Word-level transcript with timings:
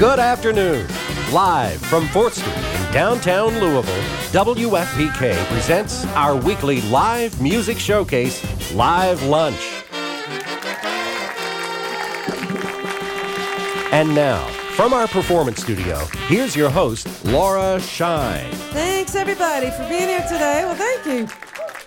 Good 0.00 0.18
afternoon. 0.18 0.88
Live 1.30 1.78
from 1.82 2.06
4th 2.06 2.32
Street 2.32 2.56
in 2.56 2.90
downtown 2.90 3.52
Louisville, 3.60 4.02
WFPK 4.32 5.36
presents 5.48 6.06
our 6.14 6.34
weekly 6.34 6.80
live 6.88 7.38
music 7.38 7.78
showcase, 7.78 8.42
Live 8.72 9.22
Lunch. 9.24 9.60
And 13.92 14.14
now, 14.14 14.42
from 14.74 14.94
our 14.94 15.06
performance 15.06 15.60
studio, 15.60 15.98
here's 16.28 16.56
your 16.56 16.70
host, 16.70 17.06
Laura 17.26 17.78
Shine. 17.78 18.50
Thanks, 18.72 19.14
everybody, 19.14 19.70
for 19.70 19.86
being 19.86 20.08
here 20.08 20.22
today. 20.22 20.62
Well, 20.64 20.76
thank 20.76 21.04
you. 21.04 21.28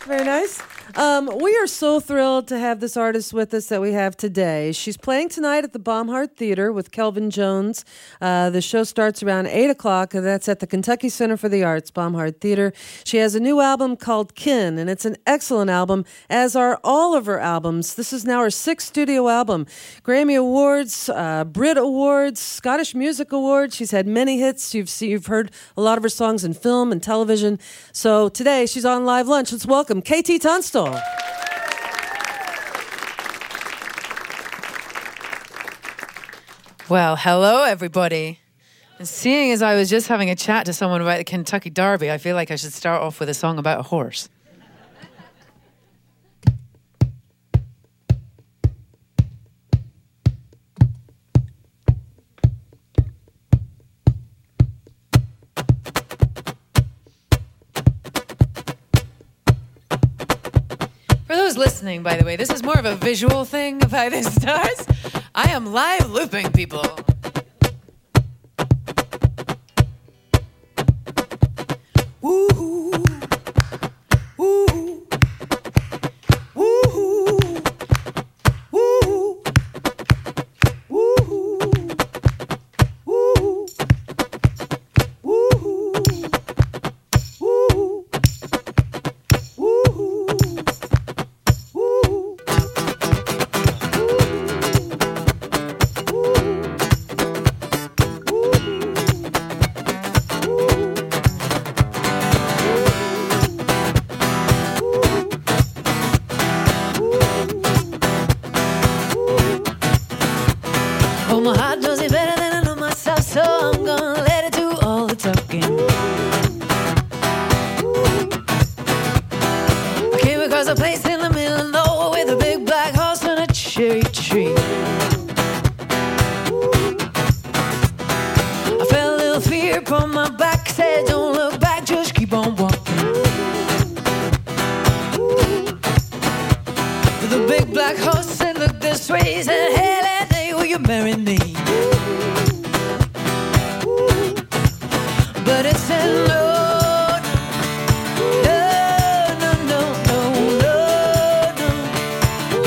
Very 0.05 0.23
nice. 0.23 0.61
Um, 1.03 1.29
we 1.41 1.55
are 1.57 1.67
so 1.67 1.99
thrilled 1.99 2.47
to 2.47 2.57
have 2.57 2.79
this 2.79 2.95
artist 2.95 3.33
with 3.33 3.53
us 3.53 3.67
that 3.67 3.81
we 3.81 3.91
have 3.93 4.15
today. 4.15 4.71
She's 4.71 4.95
playing 4.95 5.29
tonight 5.29 5.63
at 5.63 5.73
the 5.73 5.79
Bomhard 5.79 6.35
Theater 6.35 6.71
with 6.71 6.91
Kelvin 6.91 7.29
Jones. 7.29 7.83
Uh, 8.21 8.49
the 8.51 8.61
show 8.61 8.83
starts 8.83 9.21
around 9.21 9.47
8 9.47 9.69
o'clock, 9.69 10.13
and 10.13 10.25
that's 10.25 10.47
at 10.47 10.59
the 10.59 10.67
Kentucky 10.67 11.09
Center 11.09 11.35
for 11.35 11.49
the 11.49 11.63
Arts, 11.63 11.91
Bomhard 11.91 12.39
Theater. 12.39 12.73
She 13.03 13.17
has 13.17 13.35
a 13.35 13.39
new 13.39 13.59
album 13.59 13.97
called 13.97 14.35
Kin, 14.35 14.77
and 14.77 14.89
it's 14.89 15.03
an 15.03 15.17
excellent 15.25 15.69
album, 15.69 16.05
as 16.29 16.55
are 16.55 16.79
all 16.83 17.15
of 17.15 17.25
her 17.25 17.39
albums. 17.39 17.95
This 17.95 18.13
is 18.13 18.23
now 18.23 18.41
her 18.41 18.51
sixth 18.51 18.87
studio 18.87 19.29
album. 19.29 19.65
Grammy 20.03 20.37
Awards, 20.37 21.09
uh, 21.09 21.43
Brit 21.43 21.77
Awards, 21.77 22.39
Scottish 22.39 22.93
Music 22.95 23.31
Awards. 23.31 23.75
She's 23.75 23.91
had 23.91 24.07
many 24.07 24.39
hits. 24.39 24.73
You've, 24.73 24.89
seen, 24.89 25.09
you've 25.09 25.25
heard 25.25 25.51
a 25.75 25.81
lot 25.81 25.97
of 25.97 26.03
her 26.03 26.09
songs 26.09 26.43
in 26.43 26.53
film 26.53 26.91
and 26.91 27.01
television. 27.01 27.59
So 27.91 28.29
today 28.29 28.65
she's 28.67 28.85
on 28.85 29.05
Live 29.05 29.27
Lunch. 29.27 29.51
Let's 29.51 29.65
welcome 29.65 30.01
KT 30.01 30.41
Tunstall. 30.41 30.82
Well, 36.89 37.15
hello, 37.15 37.63
everybody. 37.63 38.39
And 38.99 39.07
seeing 39.07 39.51
as 39.51 39.61
I 39.61 39.75
was 39.75 39.89
just 39.89 40.07
having 40.07 40.29
a 40.29 40.35
chat 40.35 40.65
to 40.67 40.73
someone 40.73 41.01
about 41.01 41.17
the 41.17 41.23
Kentucky 41.23 41.69
Derby, 41.69 42.11
I 42.11 42.17
feel 42.17 42.35
like 42.35 42.51
I 42.51 42.55
should 42.55 42.73
start 42.73 43.01
off 43.01 43.19
with 43.19 43.29
a 43.29 43.33
song 43.33 43.57
about 43.57 43.79
a 43.79 43.83
horse. 43.83 44.29
For 61.25 61.35
those 61.35 61.57
listening, 61.57 62.03
by 62.03 62.17
the 62.17 62.25
way, 62.25 62.35
this 62.35 62.49
is 62.49 62.63
more 62.63 62.77
of 62.77 62.85
a 62.85 62.95
visual 62.95 63.45
thing 63.45 63.81
of 63.83 63.91
how 63.91 64.09
this 64.09 64.33
starts. 64.33 64.85
I 65.33 65.51
am 65.51 65.71
live 65.71 66.09
looping 66.11 66.51
people. 66.51 67.02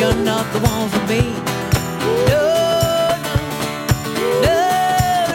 You're 0.06 0.24
not 0.24 0.46
the 0.52 0.60
one 0.60 0.88
for 0.88 1.04
me. 1.08 1.20
No, 2.30 2.42
no, 3.26 4.54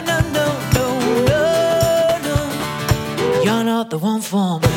no, 0.08 0.16
no, 0.32 0.46
no, 0.76 0.86
no, 1.28 1.42
no. 2.26 3.42
You're 3.44 3.64
not 3.64 3.90
the 3.90 3.98
one 3.98 4.22
for 4.22 4.60
me. 4.60 4.71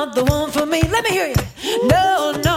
Not 0.00 0.14
the 0.14 0.24
one 0.24 0.50
for 0.50 0.64
me. 0.64 0.80
Let 0.80 1.04
me 1.04 1.10
hear 1.10 1.28
you. 1.28 1.88
No, 1.88 2.32
no, 2.42 2.49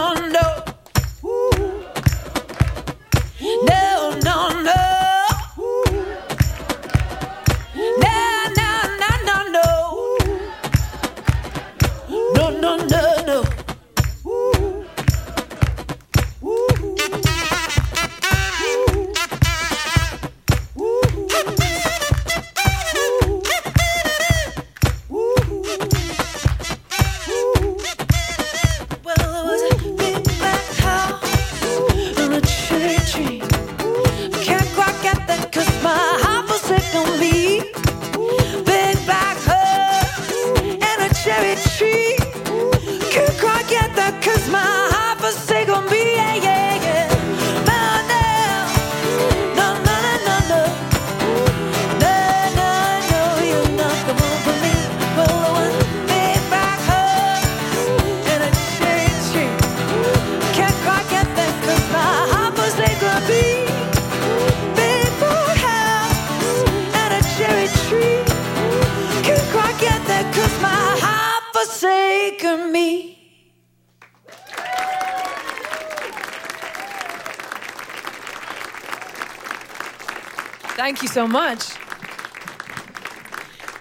so 81.14 81.28
much. 81.28 81.62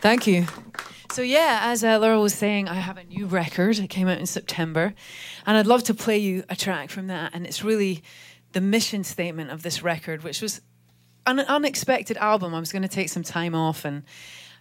Thank 0.01 0.27
you. 0.27 0.45
So 1.12 1.24
yeah, 1.24 1.62
as 1.63 1.83
uh, 1.83 1.97
Laura 1.97 2.19
was 2.19 2.35
saying, 2.35 2.69
I 2.69 2.75
have 2.75 3.00
a 3.00 3.03
new 3.06 3.25
record. 3.25 3.80
It 3.80 3.89
came 3.89 4.07
out 4.07 4.19
in 4.19 4.27
September, 4.27 4.94
and 5.47 5.57
I'd 5.57 5.65
love 5.65 5.83
to 5.85 5.95
play 5.95 6.19
you 6.19 6.44
a 6.47 6.56
track 6.56 6.91
from 6.91 7.07
that. 7.07 7.31
And 7.33 7.47
it's 7.47 7.63
really 7.63 8.03
the 8.51 8.62
mission 8.62 9.03
statement 9.03 9.50
of 9.50 9.63
this 9.63 9.81
record, 9.81 10.24
which 10.24 10.44
was 10.44 10.62
an 11.25 11.39
unexpected 11.39 12.18
album. 12.18 12.53
I 12.53 12.59
was 12.59 12.71
going 12.71 12.83
to 12.83 12.88
take 12.88 13.09
some 13.09 13.24
time 13.24 13.56
off, 13.56 13.83
and 13.83 14.03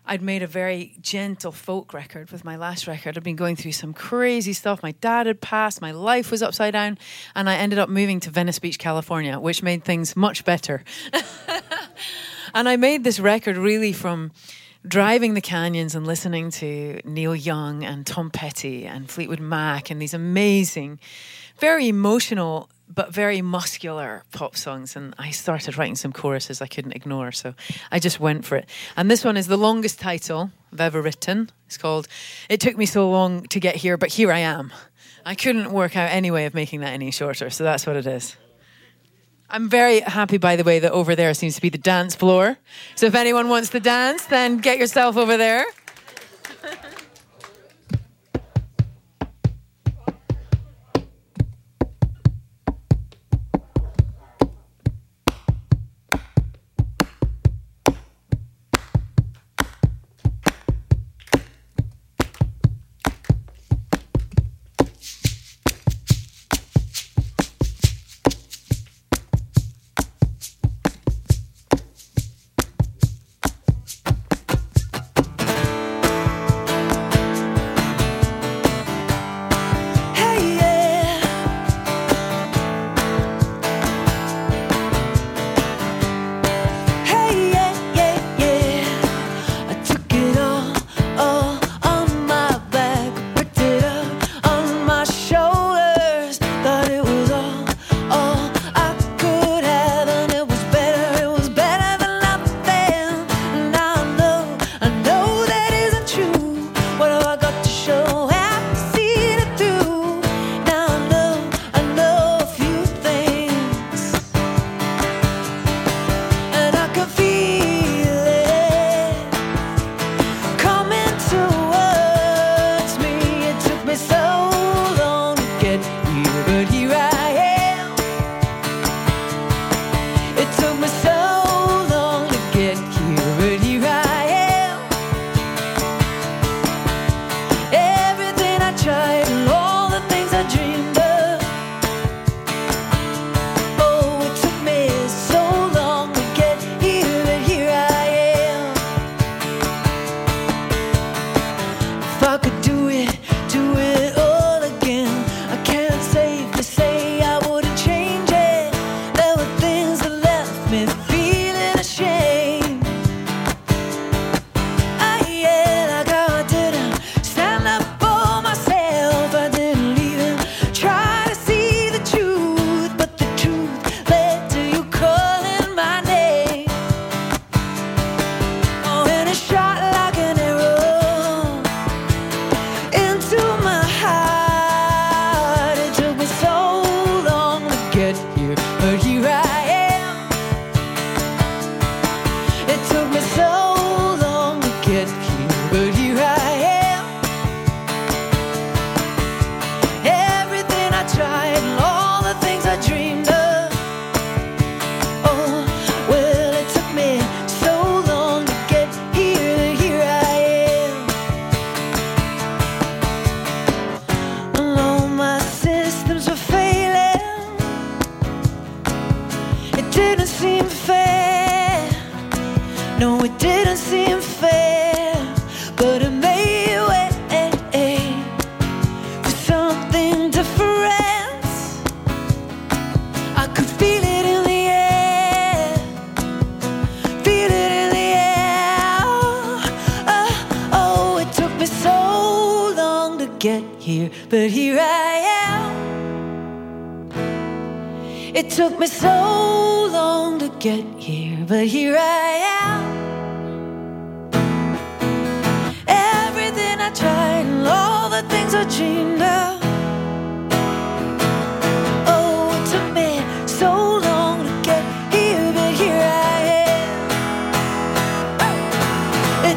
I'd 0.07 0.23
made 0.23 0.43
a 0.43 0.47
very 0.47 0.97
gentle 1.03 1.53
folk 1.53 1.93
record 1.93 2.31
with 2.33 2.43
my 2.43 2.57
last 2.57 2.87
record. 2.87 3.19
I'd 3.19 3.23
been 3.23 3.37
going 3.37 3.57
through 3.57 3.73
some 3.73 3.93
crazy 3.93 4.55
stuff. 4.55 4.83
My 4.83 4.93
dad 4.93 5.27
had 5.27 5.43
passed, 5.43 5.83
my 5.83 5.91
life 5.91 6.31
was 6.31 6.43
upside 6.43 6.73
down, 6.73 6.97
and 7.35 7.51
I 7.51 7.57
ended 7.57 7.79
up 7.79 7.91
moving 7.91 8.19
to 8.21 8.31
Venice 8.31 8.59
Beach, 8.59 8.79
California, 8.79 9.39
which 9.39 9.63
made 9.63 9.85
things 9.85 10.17
much 10.17 10.47
better. 10.47 10.85
and 12.55 12.69
I 12.69 12.77
made 12.77 13.05
this 13.05 13.21
record 13.21 13.57
really 13.57 13.93
from 13.93 14.33
driving 14.87 15.35
the 15.35 15.41
canyons 15.41 15.95
and 15.95 16.07
listening 16.07 16.51
to 16.51 17.01
Neil 17.05 17.37
Young 17.37 17.85
and 17.85 18.07
Tom 18.07 18.31
Petty 18.31 18.85
and 18.85 19.09
Fleetwood 19.09 19.41
Mac 19.41 19.91
and 19.91 20.03
these 20.03 20.15
amazing, 20.15 20.99
very 21.59 21.89
emotional 21.89 22.69
but 22.95 23.15
very 23.15 23.41
muscular 23.41 24.23
pop 24.33 24.55
songs. 24.55 24.97
And 24.97 25.15
I 25.19 25.31
started 25.31 25.79
writing 25.79 25.97
some 25.97 26.13
choruses 26.13 26.61
I 26.61 26.67
couldn't 26.67 26.93
ignore, 26.93 27.33
so 27.33 27.55
I 27.91 27.99
just 27.99 28.21
went 28.21 28.45
for 28.45 28.57
it. 28.57 28.69
And 28.97 29.11
this 29.11 29.25
one 29.25 29.37
is 29.37 29.47
the 29.47 29.57
longest 29.57 29.99
title 29.99 30.51
I've 30.73 30.81
ever 30.81 31.01
written. 31.01 31.51
It's 31.67 31.79
called 31.79 32.07
"It 32.51 32.61
Took 32.61 32.77
Me 32.77 32.85
So 32.85 33.09
Long 33.09 33.45
to 33.45 33.61
Get 33.61 33.77
Here, 33.77 33.97
But 33.97 34.11
Here 34.11 34.31
I 34.31 34.41
Am." 34.41 34.73
I 35.25 35.35
couldn't 35.35 35.73
work 35.73 35.97
out 35.97 36.11
any 36.11 36.31
way 36.31 36.47
of 36.47 36.53
making 36.53 36.81
that 36.81 36.93
any 36.93 37.11
shorter, 37.13 37.49
so 37.49 37.65
that's 37.65 37.87
what 37.87 37.97
it 37.97 38.07
is. 38.07 38.37
I'm 39.55 39.69
very 39.69 40.01
happy, 40.01 40.39
by 40.39 40.57
the 40.57 40.65
way, 40.65 40.79
that 40.79 40.93
over 40.93 41.15
there 41.15 41.35
seems 41.35 41.57
to 41.57 41.61
be 41.61 41.69
the 41.69 41.77
dance 41.77 42.15
floor. 42.15 42.57
So 42.95 43.05
if 43.05 43.15
anyone 43.15 43.51
wants 43.51 43.69
to 43.71 43.81
dance, 43.81 44.25
then 44.25 44.57
get 44.57 44.79
yourself 44.79 45.19
over 45.19 45.37
there. 45.37 45.67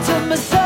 Took 0.04 0.28
me 0.28 0.65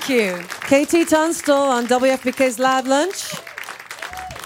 Thank 0.00 0.08
you. 0.08 0.42
KT 0.62 1.10
Tunstall 1.10 1.68
on 1.68 1.86
WFPK's 1.86 2.58
Live 2.58 2.86
Lunch. 2.86 3.34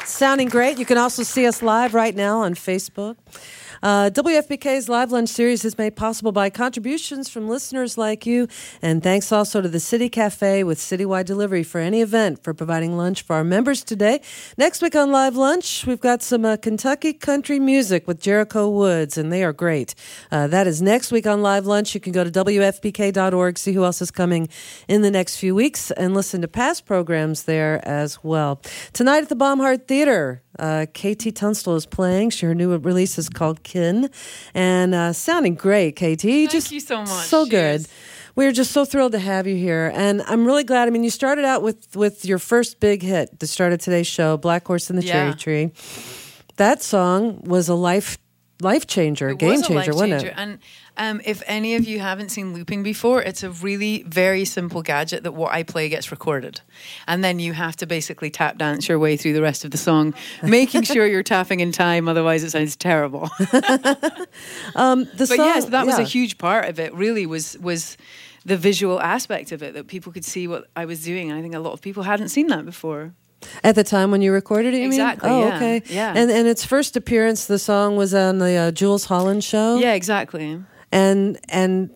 Sounding 0.05 0.49
great. 0.49 0.79
You 0.79 0.85
can 0.85 0.99
also 0.99 1.23
see 1.23 1.47
us 1.47 1.63
live 1.63 1.95
right 1.95 2.15
now 2.15 2.41
on 2.41 2.55
Facebook. 2.55 3.17
Uh, 3.85 4.09
WFPK's 4.09 4.89
Live 4.89 5.13
Lunch 5.13 5.29
series 5.29 5.63
is 5.63 5.77
made 5.77 5.95
possible 5.95 6.33
by 6.33 6.49
contributions 6.49 7.29
from 7.29 7.51
listeners 7.51 7.99
like 7.99 8.25
you. 8.25 8.49
And 8.81 9.03
thanks 9.03 9.31
also 9.31 9.61
to 9.61 9.69
the 9.69 9.79
City 9.79 10.09
Cafe 10.09 10.65
with 10.65 10.79
citywide 10.79 11.27
delivery 11.27 11.63
for 11.63 11.83
any 11.83 12.01
event 12.01 12.43
for 12.43 12.55
providing 12.55 12.97
lunch 12.97 13.21
for 13.21 13.37
our 13.37 13.45
members 13.45 13.85
today. 13.85 14.23
Next 14.57 14.81
week 14.81 14.97
on 14.97 15.13
Live 15.13 15.37
Lunch, 15.37 15.85
we've 15.85 16.01
got 16.01 16.23
some 16.23 16.47
uh, 16.47 16.57
Kentucky 16.57 17.13
country 17.13 17.61
music 17.61 18.09
with 18.09 18.23
Jericho 18.23 18.71
Woods, 18.71 19.19
and 19.19 19.31
they 19.31 19.45
are 19.45 19.53
great. 19.53 19.95
Uh, 20.33 20.47
that 20.47 20.67
is 20.67 20.81
next 20.81 21.13
week 21.13 21.27
on 21.27 21.43
Live 21.43 21.67
Lunch. 21.67 21.95
You 21.95 22.01
can 22.01 22.15
go 22.15 22.25
to 22.25 22.31
WFPK.org, 22.31 23.59
see 23.59 23.75
who 23.75 23.85
else 23.85 24.01
is 24.01 24.11
coming 24.11 24.49
in 24.89 25.03
the 25.03 25.11
next 25.11 25.37
few 25.37 25.55
weeks, 25.55 25.91
and 25.91 26.15
listen 26.15 26.41
to 26.41 26.49
past 26.49 26.87
programs 26.87 27.43
there 27.43 27.87
as 27.87 28.25
well. 28.25 28.63
Tonight 28.95 29.25
at 29.25 29.29
the 29.29 29.37
Bomhard 29.37 29.87
Theater, 29.87 30.43
uh, 30.59 30.87
KT 30.87 31.35
Tunstall 31.35 31.77
is 31.77 31.85
playing. 31.87 32.31
Her 32.41 32.55
new 32.55 32.77
release 32.79 33.19
is 33.19 33.29
called 33.29 33.63
Kin, 33.75 34.09
and 34.55 34.95
uh, 34.95 35.13
sounding 35.13 35.57
great, 35.57 35.97
KT. 35.97 36.23
Thank 36.23 36.51
just 36.53 36.71
you 36.71 36.79
so 36.79 37.01
much. 37.01 37.27
So 37.27 37.45
good. 37.45 37.85
We're 38.37 38.53
just 38.53 38.71
so 38.71 38.85
thrilled 38.85 39.13
to 39.13 39.19
have 39.19 39.49
you 39.49 39.57
here, 39.57 39.91
and 39.95 40.23
I'm 40.23 40.47
really 40.47 40.63
glad. 40.63 40.87
I 40.87 40.93
mean, 40.93 41.03
you 41.03 41.11
started 41.11 41.45
out 41.45 41.61
with 41.63 41.97
with 41.97 42.25
your 42.25 42.39
first 42.39 42.79
big 42.79 43.03
hit, 43.03 43.41
the 43.41 43.49
start 43.49 43.73
of 43.73 43.81
today's 43.81 44.07
show, 44.07 44.37
"Black 44.37 44.65
Horse 44.65 44.91
in 44.91 44.97
the 44.97 45.03
Yeah. 45.05 45.13
Cherry 45.13 45.35
Tree." 45.35 45.73
That 46.57 46.83
song 46.85 47.41
was 47.43 47.69
a 47.69 47.75
life 47.75 48.17
life 48.61 48.87
changer, 48.87 49.31
It 49.31 49.39
game 49.39 49.51
was 49.51 49.63
changer, 49.63 49.93
life 49.93 50.11
wasn't 50.11 50.25
it? 50.25 50.35
And 50.37 50.59
um, 50.97 51.21
if 51.25 51.43
any 51.47 51.75
of 51.75 51.85
you 51.85 52.01
haven't 52.01 52.31
seen 52.31 52.55
looping 52.55 52.83
before, 52.83 53.23
it's 53.23 53.43
a 53.43 53.51
really 53.51 54.03
very 54.05 54.45
simple 54.45 54.83
gadget 54.83 55.23
that 55.25 55.33
what 55.33 55.53
I 55.53 55.63
play 55.63 55.89
gets 55.89 56.11
recorded, 56.11 56.61
and 57.07 57.25
then 57.25 57.39
you 57.39 57.53
have 57.53 57.77
to 57.77 57.87
basically 57.87 58.31
tap 58.31 58.59
dance 58.59 58.89
your 58.89 58.99
way 58.99 59.17
through 59.17 59.33
the 59.33 59.43
rest 59.43 59.65
of 59.65 59.71
the 59.71 59.79
song, 59.79 60.15
making 60.43 60.83
sure 60.83 61.07
you're 61.07 61.23
tapping 61.23 61.61
in 61.61 61.73
time. 61.73 62.09
Otherwise, 62.09 62.45
it 62.45 62.51
sounds 62.51 62.77
terrible. 62.77 63.31
The 64.75 65.07
but 65.19 65.29
song, 65.29 65.47
yes, 65.47 65.65
that 65.67 65.87
was 65.87 65.99
a 65.99 66.05
huge 66.05 66.39
part 66.39 66.69
of 66.69 66.79
it. 66.79 66.93
Really, 66.95 67.27
was 67.27 67.57
was 67.59 67.97
the 68.45 68.57
visual 68.57 69.01
aspect 69.01 69.53
of 69.53 69.63
it 69.63 69.75
that 69.75 69.87
people 69.87 70.13
could 70.13 70.25
see 70.25 70.47
what 70.47 70.67
I 70.77 70.85
was 70.85 71.03
doing. 71.03 71.31
And 71.31 71.39
I 71.39 71.43
think 71.43 71.55
a 71.55 71.59
lot 71.59 71.73
of 71.73 71.81
people 71.81 72.03
hadn't 72.03 72.29
seen 72.29 72.49
that 72.49 72.65
before. 72.65 73.15
At 73.63 73.75
the 73.75 73.85
time 73.85 74.11
when 74.11 74.23
you 74.23 74.33
recorded 74.33 74.75
it, 74.75 74.79
you 74.79 74.87
Exactly, 74.87 75.29
mean? 75.31 75.45
Oh, 75.45 75.49
yeah, 75.49 75.57
okay. 75.57 75.83
yeah. 75.89 76.13
And 76.17 76.31
and 76.31 76.47
its 76.49 76.65
first 76.65 76.97
appearance, 76.97 77.47
the 77.47 77.59
song 77.59 77.97
was 77.97 78.15
on 78.15 78.39
the 78.39 78.55
uh, 78.57 78.71
Jools 78.71 79.05
Holland 79.07 79.43
show. 79.45 79.79
Yeah, 79.79 79.95
exactly. 79.95 80.63
And 80.93 81.39
and 81.49 81.91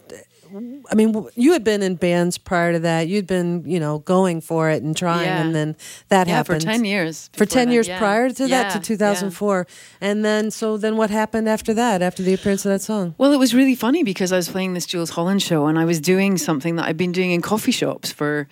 I 0.91 0.95
mean, 0.95 1.27
you 1.35 1.53
had 1.53 1.63
been 1.63 1.83
in 1.83 1.97
bands 1.97 2.39
prior 2.39 2.73
to 2.73 2.79
that. 2.81 3.07
You'd 3.07 3.27
been, 3.27 3.65
you 3.67 3.79
know, 3.79 3.99
going 3.99 4.41
for 4.41 4.71
it 4.71 4.83
and 4.83 4.97
trying, 4.97 5.27
Yeah. 5.27 5.43
and 5.43 5.55
then 5.55 5.77
that 6.09 6.27
Yeah, 6.27 6.37
happened 6.37 6.63
for 6.63 6.67
ten 6.71 6.87
years. 6.87 7.29
For 7.35 7.45
ten 7.45 7.69
that, 7.69 7.75
years 7.75 7.87
yeah. 7.87 7.99
prior 7.99 8.31
to 8.31 8.47
that, 8.49 8.71
to 8.73 8.79
yeah. 8.79 8.83
2004, 8.83 9.67
and 10.01 10.25
then 10.25 10.51
so 10.51 10.79
then 10.79 10.97
what 10.97 11.11
happened 11.11 11.51
after 11.51 11.75
that? 11.75 12.01
After 12.01 12.23
the 12.23 12.33
appearance 12.33 12.65
of 12.65 12.71
that 12.73 12.81
song? 12.81 13.15
Well, 13.19 13.33
it 13.33 13.39
was 13.39 13.55
really 13.55 13.75
funny 13.75 14.03
because 14.03 14.33
I 14.33 14.37
was 14.37 14.49
playing 14.49 14.73
this 14.73 14.87
Jools 14.87 15.11
Holland 15.11 15.43
show 15.43 15.67
and 15.67 15.79
I 15.79 15.85
was 15.85 16.01
doing 16.01 16.39
something 16.39 16.77
that 16.77 16.87
I've 16.87 16.97
been 16.97 17.13
doing 17.13 17.31
in 17.33 17.43
coffee 17.43 17.73
shops 17.73 18.11
for 18.11 18.49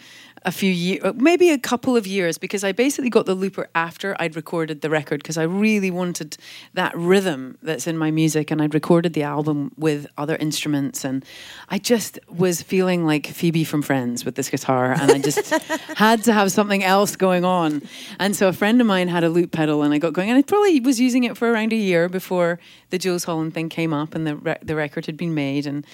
a 0.46 0.52
few 0.52 0.70
years, 0.70 1.02
maybe 1.16 1.50
a 1.50 1.58
couple 1.58 1.96
of 1.96 2.06
years, 2.06 2.38
because 2.38 2.62
I 2.62 2.70
basically 2.70 3.10
got 3.10 3.26
the 3.26 3.34
looper 3.34 3.68
after 3.74 4.16
I'd 4.20 4.36
recorded 4.36 4.80
the 4.80 4.88
record 4.88 5.20
because 5.20 5.36
I 5.36 5.42
really 5.42 5.90
wanted 5.90 6.38
that 6.74 6.96
rhythm 6.96 7.58
that's 7.62 7.88
in 7.88 7.98
my 7.98 8.12
music 8.12 8.52
and 8.52 8.62
I'd 8.62 8.72
recorded 8.72 9.12
the 9.12 9.24
album 9.24 9.72
with 9.76 10.06
other 10.16 10.36
instruments 10.36 11.04
and 11.04 11.24
I 11.68 11.78
just 11.78 12.20
was 12.28 12.62
feeling 12.62 13.04
like 13.04 13.26
Phoebe 13.26 13.64
from 13.64 13.82
Friends 13.82 14.24
with 14.24 14.36
this 14.36 14.48
guitar 14.48 14.92
and 14.92 15.10
I 15.10 15.18
just 15.18 15.50
had 15.96 16.22
to 16.24 16.32
have 16.32 16.52
something 16.52 16.84
else 16.84 17.16
going 17.16 17.44
on. 17.44 17.82
And 18.20 18.36
so 18.36 18.46
a 18.46 18.52
friend 18.52 18.80
of 18.80 18.86
mine 18.86 19.08
had 19.08 19.24
a 19.24 19.28
loop 19.28 19.50
pedal 19.50 19.82
and 19.82 19.92
I 19.92 19.98
got 19.98 20.12
going 20.12 20.30
and 20.30 20.38
I 20.38 20.42
probably 20.42 20.78
was 20.78 21.00
using 21.00 21.24
it 21.24 21.36
for 21.36 21.50
around 21.50 21.72
a 21.72 21.76
year 21.76 22.08
before 22.08 22.60
the 22.90 22.98
Jools 22.98 23.24
Holland 23.24 23.52
thing 23.52 23.68
came 23.68 23.92
up 23.92 24.14
and 24.14 24.24
the 24.24 24.36
re- 24.36 24.58
the 24.62 24.76
record 24.76 25.06
had 25.06 25.16
been 25.16 25.34
made 25.34 25.66
and 25.66 25.84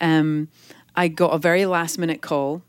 um, 0.00 0.48
I 0.96 1.06
got 1.06 1.32
a 1.32 1.38
very 1.38 1.64
last 1.64 1.96
minute 1.96 2.22
call 2.22 2.62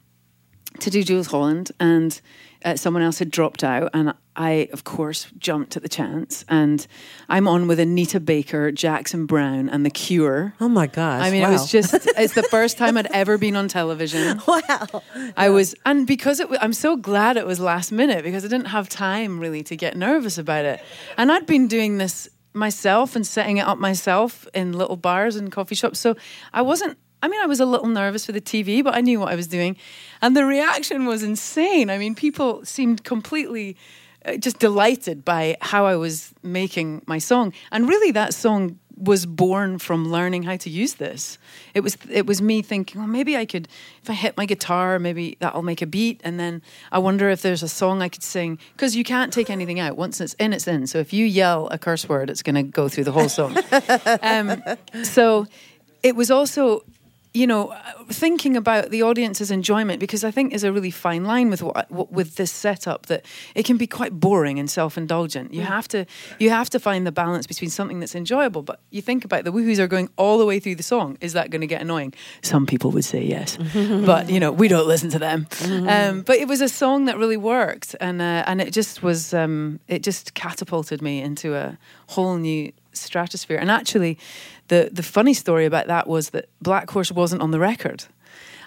to 0.80 0.90
do 0.90 1.04
Jools 1.04 1.28
Holland, 1.28 1.72
and 1.80 2.20
uh, 2.64 2.76
someone 2.76 3.04
else 3.04 3.20
had 3.20 3.32
dropped 3.32 3.64
out, 3.64 3.90
and 3.94 4.14
I, 4.36 4.70
of 4.72 4.84
course, 4.84 5.28
jumped 5.38 5.76
at 5.76 5.84
the 5.84 5.90
chance. 5.90 6.46
And 6.48 6.86
I'm 7.28 7.48
on 7.48 7.68
with 7.68 7.80
Anita 7.80 8.20
Baker, 8.20 8.72
Jackson 8.72 9.26
Browne, 9.26 9.68
and 9.68 9.86
The 9.86 9.90
Cure. 9.90 10.54
Oh 10.62 10.70
my 10.70 10.88
gosh! 10.88 11.24
I 11.24 11.32
mean, 11.32 11.42
wow. 11.42 11.50
it 11.50 11.54
was 11.54 11.72
just—it's 11.72 12.34
the 12.36 12.44
first 12.44 12.78
time 12.78 12.98
I'd 12.98 13.08
ever 13.08 13.38
been 13.38 13.56
on 13.56 13.68
television. 13.68 14.42
wow. 14.48 15.04
I 15.36 15.50
was, 15.50 15.76
and 15.86 16.08
because 16.08 16.40
it, 16.40 16.48
I'm 16.62 16.74
so 16.74 16.96
glad 16.96 17.38
it 17.38 17.46
was 17.46 17.60
last 17.60 17.92
minute 17.92 18.24
because 18.24 18.46
I 18.46 18.48
didn't 18.48 18.68
have 18.68 18.88
time 18.90 19.40
really 19.40 19.64
to 19.64 19.76
get 19.76 19.98
nervous 19.98 20.38
about 20.38 20.66
it. 20.66 20.82
And 21.18 21.32
I'd 21.32 21.46
been 21.46 21.68
doing 21.68 21.98
this 21.98 22.30
myself 22.54 23.16
and 23.16 23.26
setting 23.26 23.58
it 23.58 23.68
up 23.68 23.78
myself 23.78 24.48
in 24.54 24.74
little 24.74 24.98
bars 24.98 25.36
and 25.36 25.52
coffee 25.52 25.76
shops, 25.76 26.00
so 26.00 26.16
I 26.54 26.62
wasn't. 26.62 26.98
I 27.22 27.28
mean, 27.28 27.42
I 27.42 27.46
was 27.46 27.60
a 27.60 27.66
little 27.66 27.88
nervous 27.88 28.26
for 28.26 28.32
the 28.32 28.42
TV, 28.42 28.84
but 28.84 28.96
I 28.96 29.02
knew 29.02 29.20
what 29.20 29.32
I 29.32 29.36
was 29.36 29.48
doing, 29.48 29.78
and 30.22 30.36
the 30.36 30.46
reaction 30.46 31.06
was 31.06 31.24
insane. 31.24 31.90
I 31.90 31.98
mean, 31.98 32.16
people 32.16 32.66
seemed 32.66 33.04
completely. 33.04 33.76
uh, 34.26 34.38
Just 34.38 34.60
delighted 34.60 35.24
by 35.26 35.58
how 35.62 35.86
I 35.86 35.96
was 35.96 36.34
making 36.44 37.02
my 37.08 37.20
song, 37.20 37.54
and 37.72 37.88
really, 37.90 38.12
that 38.12 38.34
song 38.34 38.78
was 38.98 39.26
born 39.26 39.80
from 39.80 40.12
learning 40.12 40.44
how 40.44 40.56
to 40.58 40.70
use 40.70 40.96
this. 40.96 41.40
It 41.74 41.82
was 41.82 41.98
it 42.10 42.28
was 42.28 42.40
me 42.40 42.62
thinking, 42.62 43.02
well, 43.02 43.08
maybe 43.10 43.36
I 43.36 43.46
could 43.46 43.68
if 44.04 44.10
I 44.10 44.14
hit 44.14 44.38
my 44.38 44.46
guitar, 44.46 45.00
maybe 45.00 45.38
that'll 45.40 45.64
make 45.64 45.82
a 45.82 45.88
beat, 45.88 46.22
and 46.24 46.40
then 46.40 46.62
I 46.92 47.00
wonder 47.00 47.30
if 47.30 47.42
there's 47.42 47.64
a 47.64 47.68
song 47.70 48.02
I 48.04 48.10
could 48.10 48.22
sing 48.24 48.60
because 48.74 48.96
you 48.96 49.04
can't 49.04 49.34
take 49.34 49.50
anything 49.50 49.80
out 49.80 49.98
once 49.98 50.22
it's 50.22 50.36
in, 50.36 50.54
it's 50.54 50.68
in. 50.68 50.86
So 50.88 51.00
if 51.00 51.14
you 51.14 51.26
yell 51.26 51.68
a 51.72 51.78
curse 51.80 52.08
word, 52.08 52.30
it's 52.30 52.44
going 52.44 52.56
to 52.56 52.64
go 52.64 52.88
through 52.90 53.06
the 53.06 53.12
whole 53.12 53.30
song. 53.30 53.58
um, 54.22 54.62
so 55.04 55.48
it 56.04 56.16
was 56.16 56.30
also. 56.30 56.84
You 57.34 57.48
know, 57.48 57.74
thinking 58.10 58.58
about 58.58 58.90
the 58.90 59.04
audience's 59.04 59.52
enjoyment 59.52 60.00
because 60.02 60.26
I 60.26 60.32
think 60.32 60.54
is 60.54 60.66
a 60.66 60.72
really 60.74 60.92
fine 60.92 61.24
line 61.24 61.50
with 61.50 61.64
what, 61.64 61.90
with 62.12 62.36
this 62.36 62.52
setup 62.52 63.06
that 63.06 63.26
it 63.56 63.64
can 63.64 63.78
be 63.78 63.88
quite 63.88 64.20
boring 64.20 64.60
and 64.60 64.70
self-indulgent. 64.70 65.54
You 65.54 65.62
have 65.62 65.88
to 65.90 66.06
you 66.40 66.50
have 66.50 66.70
to 66.72 66.80
find 66.80 67.08
the 67.08 67.12
balance 67.12 67.48
between 67.48 67.70
something 67.70 68.02
that's 68.02 68.16
enjoyable, 68.16 68.64
but 68.64 68.82
you 68.90 69.02
think 69.02 69.24
about 69.24 69.46
the 69.46 69.52
woohoos 69.52 69.80
are 69.80 69.88
going 69.88 70.10
all 70.18 70.38
the 70.38 70.46
way 70.46 70.60
through 70.60 70.76
the 70.76 70.84
song. 70.84 71.18
Is 71.22 71.34
that 71.34 71.50
going 71.52 71.62
to 71.62 71.68
get 71.68 71.82
annoying? 71.82 72.14
Some 72.42 72.66
people 72.66 72.92
would 72.92 73.06
say 73.06 73.24
yes, 73.24 73.58
but 73.74 74.30
you 74.30 74.40
know 74.40 74.52
we 74.52 74.68
don't 74.68 74.88
listen 74.88 75.10
to 75.12 75.20
them. 75.20 75.48
Um, 75.64 76.24
but 76.24 76.38
it 76.38 76.48
was 76.48 76.60
a 76.60 76.70
song 76.70 77.06
that 77.06 77.18
really 77.18 77.38
worked, 77.38 77.96
and 78.02 78.22
uh, 78.22 78.44
and 78.46 78.62
it 78.62 78.74
just 78.74 79.04
was 79.04 79.34
um, 79.34 79.80
it 79.88 80.04
just 80.04 80.34
catapulted 80.34 81.02
me 81.02 81.22
into 81.22 81.56
a 81.56 81.78
whole 82.08 82.36
new 82.38 82.72
stratosphere. 82.94 83.58
And 83.58 83.72
actually, 83.72 84.18
the 84.72 84.90
the 84.92 85.04
funny 85.04 85.34
story 85.34 85.66
about 85.66 85.88
that 85.88 86.08
was 86.08 86.30
that 86.30 86.48
Black 86.62 86.90
Horse 86.90 87.12
wasn't 87.12 87.42
on 87.42 87.52
the 87.52 87.60
record. 87.60 88.06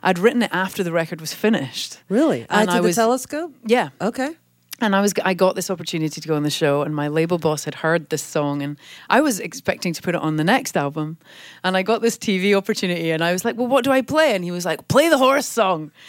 I'd 0.02 0.18
written 0.18 0.42
it 0.42 0.50
after 0.52 0.84
the 0.84 0.92
record 0.92 1.18
was 1.18 1.32
finished. 1.32 1.98
Really? 2.10 2.46
And 2.50 2.68
to 2.68 2.76
I 2.76 2.80
the 2.80 2.92
telescope? 2.92 3.54
yeah. 3.64 3.88
Okay. 4.00 4.36
And 4.80 4.94
I 4.94 5.00
was 5.00 5.14
I 5.24 5.34
got 5.34 5.54
this 5.54 5.70
opportunity 5.70 6.20
to 6.20 6.28
go 6.28 6.34
on 6.34 6.42
the 6.42 6.50
show, 6.50 6.82
and 6.82 6.94
my 6.94 7.08
label 7.08 7.38
boss 7.38 7.64
had 7.64 7.76
heard 7.76 8.10
this 8.10 8.22
song, 8.22 8.60
and 8.60 8.76
I 9.08 9.22
was 9.22 9.40
expecting 9.40 9.94
to 9.94 10.02
put 10.02 10.14
it 10.14 10.20
on 10.20 10.36
the 10.36 10.44
next 10.44 10.76
album, 10.76 11.16
and 11.62 11.76
I 11.76 11.82
got 11.82 12.02
this 12.02 12.18
TV 12.18 12.54
opportunity, 12.54 13.10
and 13.10 13.24
I 13.24 13.32
was 13.32 13.44
like, 13.44 13.56
"Well, 13.56 13.68
what 13.68 13.84
do 13.84 13.92
I 13.92 14.02
play?" 14.02 14.34
And 14.34 14.44
he 14.44 14.50
was 14.50 14.66
like, 14.66 14.86
"Play 14.88 15.08
the 15.08 15.18
horse 15.18 15.46
song." 15.46 15.90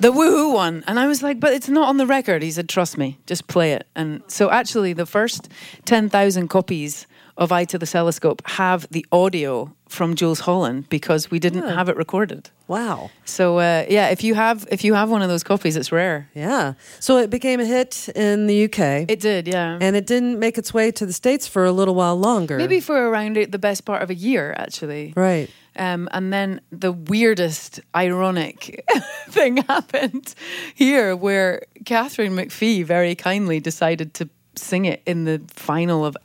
the 0.00 0.10
woohoo 0.10 0.54
one. 0.54 0.82
And 0.86 0.98
I 0.98 1.06
was 1.06 1.22
like, 1.22 1.38
but 1.38 1.52
it's 1.52 1.68
not 1.68 1.88
on 1.88 1.98
the 1.98 2.06
record. 2.06 2.42
He 2.42 2.50
said, 2.50 2.68
trust 2.68 2.96
me, 2.96 3.18
just 3.26 3.46
play 3.46 3.72
it. 3.72 3.86
And 3.94 4.22
so 4.26 4.50
actually, 4.50 4.94
the 4.94 5.06
first 5.06 5.48
10,000 5.84 6.48
copies 6.48 7.06
of 7.36 7.52
Eye 7.52 7.64
to 7.64 7.78
the 7.78 7.86
Telescope 7.86 8.42
have 8.46 8.86
the 8.90 9.04
audio 9.12 9.74
from 9.88 10.14
Jools 10.14 10.40
Holland 10.40 10.88
because 10.88 11.30
we 11.30 11.38
didn't 11.38 11.68
have 11.68 11.88
it 11.88 11.96
recorded. 11.96 12.50
Wow. 12.68 13.10
So 13.24 13.58
uh, 13.58 13.84
yeah, 13.88 14.08
if 14.08 14.22
you 14.22 14.34
have 14.34 14.66
if 14.70 14.84
you 14.84 14.94
have 14.94 15.10
one 15.10 15.22
of 15.22 15.28
those 15.28 15.42
copies, 15.42 15.76
it's 15.76 15.90
rare. 15.90 16.28
Yeah. 16.34 16.74
So 17.00 17.18
it 17.18 17.28
became 17.28 17.58
a 17.58 17.64
hit 17.64 18.08
in 18.14 18.46
the 18.46 18.64
UK. 18.66 19.10
It 19.10 19.20
did, 19.20 19.48
yeah. 19.48 19.78
and 19.80 19.96
it 19.96 20.06
didn't 20.06 20.38
make 20.38 20.56
its 20.56 20.72
way 20.72 20.92
to 20.92 21.04
the 21.04 21.12
States 21.12 21.48
for 21.48 21.64
a 21.64 21.72
little 21.72 21.96
while 21.96 22.16
longer. 22.16 22.56
Maybe 22.56 22.80
for 22.80 23.08
around 23.08 23.36
the 23.36 23.58
best 23.58 23.84
part 23.84 24.02
of 24.02 24.10
a 24.10 24.14
year, 24.14 24.54
actually. 24.56 25.12
Right. 25.16 25.50
Um, 25.76 26.08
and 26.12 26.32
then 26.32 26.60
the 26.70 26.92
weirdest, 26.92 27.80
ironic 27.94 28.84
thing 29.28 29.58
happened 29.58 30.34
here 30.74 31.16
where 31.16 31.62
Katharine 31.84 32.32
McPhee 32.32 32.84
very 32.84 33.14
kindly 33.14 33.60
decided 33.60 34.14
to 34.14 34.28
sing 34.56 34.84
it 34.84 35.02
in 35.06 35.24
the 35.24 35.40
final 35.48 36.04
of 36.04 36.16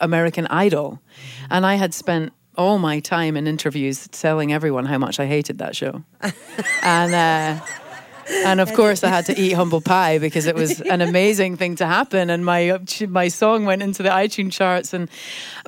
American 0.00 0.46
Idol. 0.48 1.00
And 1.50 1.66
I 1.66 1.74
had 1.74 1.94
spent 1.94 2.32
all 2.56 2.78
my 2.78 3.00
time 3.00 3.36
in 3.36 3.46
interviews 3.46 4.08
telling 4.08 4.52
everyone 4.52 4.86
how 4.86 4.98
much 4.98 5.18
I 5.18 5.26
hated 5.26 5.58
that 5.58 5.74
show. 5.74 6.02
and 6.82 7.14
uh, 7.14 7.64
and 8.28 8.60
of 8.60 8.72
course 8.72 9.04
I 9.04 9.08
had 9.16 9.26
to 9.26 9.40
eat 9.40 9.52
humble 9.52 9.80
pie 9.80 10.18
because 10.18 10.46
it 10.46 10.54
was 10.54 10.80
an 10.80 11.00
amazing 11.10 11.56
thing 11.56 11.76
to 11.76 11.86
happen, 11.86 12.30
and 12.30 12.44
my 12.44 12.78
my 13.08 13.28
song 13.28 13.64
went 13.64 13.82
into 13.82 14.02
the 14.02 14.08
iTunes 14.08 14.52
charts. 14.52 14.92
And 14.92 15.10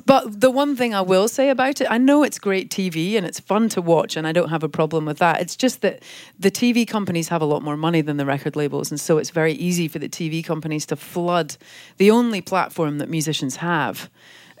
but 0.05 0.39
the 0.39 0.51
one 0.51 0.75
thing 0.75 0.93
I 0.93 1.01
will 1.01 1.27
say 1.27 1.49
about 1.49 1.81
it, 1.81 1.87
I 1.89 1.97
know 1.97 2.23
it's 2.23 2.39
great 2.39 2.69
TV 2.69 3.15
and 3.15 3.25
it's 3.25 3.39
fun 3.39 3.69
to 3.69 3.81
watch, 3.81 4.15
and 4.15 4.27
I 4.27 4.31
don't 4.31 4.49
have 4.49 4.63
a 4.63 4.69
problem 4.69 5.05
with 5.05 5.19
that. 5.19 5.41
It's 5.41 5.55
just 5.55 5.81
that 5.81 6.03
the 6.39 6.51
TV 6.51 6.87
companies 6.87 7.29
have 7.29 7.41
a 7.41 7.45
lot 7.45 7.61
more 7.61 7.77
money 7.77 8.01
than 8.01 8.17
the 8.17 8.25
record 8.25 8.55
labels, 8.55 8.91
and 8.91 8.99
so 8.99 9.17
it's 9.17 9.29
very 9.29 9.53
easy 9.53 9.87
for 9.87 9.99
the 9.99 10.09
TV 10.09 10.43
companies 10.43 10.85
to 10.87 10.95
flood 10.95 11.57
the 11.97 12.11
only 12.11 12.41
platform 12.41 12.97
that 12.97 13.09
musicians 13.09 13.57
have 13.57 14.09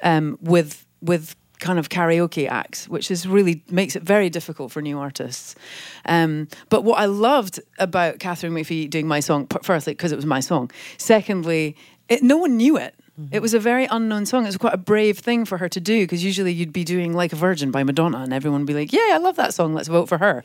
um, 0.03 0.37
with 0.41 0.85
with 1.01 1.35
kind 1.59 1.79
of 1.79 1.89
karaoke 1.89 2.47
acts, 2.47 2.87
which 2.87 3.09
is 3.11 3.27
really 3.27 3.63
makes 3.69 3.95
it 3.95 4.03
very 4.03 4.29
difficult 4.29 4.71
for 4.71 4.81
new 4.81 4.99
artists. 4.99 5.55
Um, 6.05 6.47
but 6.69 6.83
what 6.83 6.99
I 6.99 7.05
loved 7.05 7.59
about 7.79 8.19
Katharine 8.19 8.53
McPhee 8.53 8.89
doing 8.89 9.07
my 9.07 9.19
song, 9.19 9.47
firstly, 9.63 9.93
because 9.93 10.11
it 10.11 10.15
was 10.15 10.25
my 10.25 10.39
song. 10.39 10.71
Secondly, 10.97 11.75
it, 12.09 12.23
no 12.23 12.37
one 12.37 12.57
knew 12.57 12.77
it. 12.77 12.95
It 13.31 13.41
was 13.41 13.55
a 13.55 13.59
very 13.59 13.85
unknown 13.85 14.27
song. 14.27 14.43
It 14.43 14.49
was 14.49 14.57
quite 14.57 14.75
a 14.75 14.77
brave 14.77 15.17
thing 15.17 15.43
for 15.43 15.57
her 15.57 15.67
to 15.69 15.79
do 15.79 16.03
because 16.03 16.23
usually 16.23 16.53
you'd 16.53 16.71
be 16.71 16.83
doing 16.83 17.13
like 17.13 17.33
a 17.33 17.35
Virgin 17.35 17.71
by 17.71 17.83
Madonna 17.83 18.19
and 18.19 18.31
everyone 18.31 18.61
would 18.61 18.67
be 18.67 18.75
like, 18.75 18.93
"Yeah, 18.93 19.09
I 19.13 19.17
love 19.17 19.35
that 19.37 19.55
song. 19.55 19.73
Let's 19.73 19.87
vote 19.87 20.07
for 20.07 20.19
her." 20.19 20.43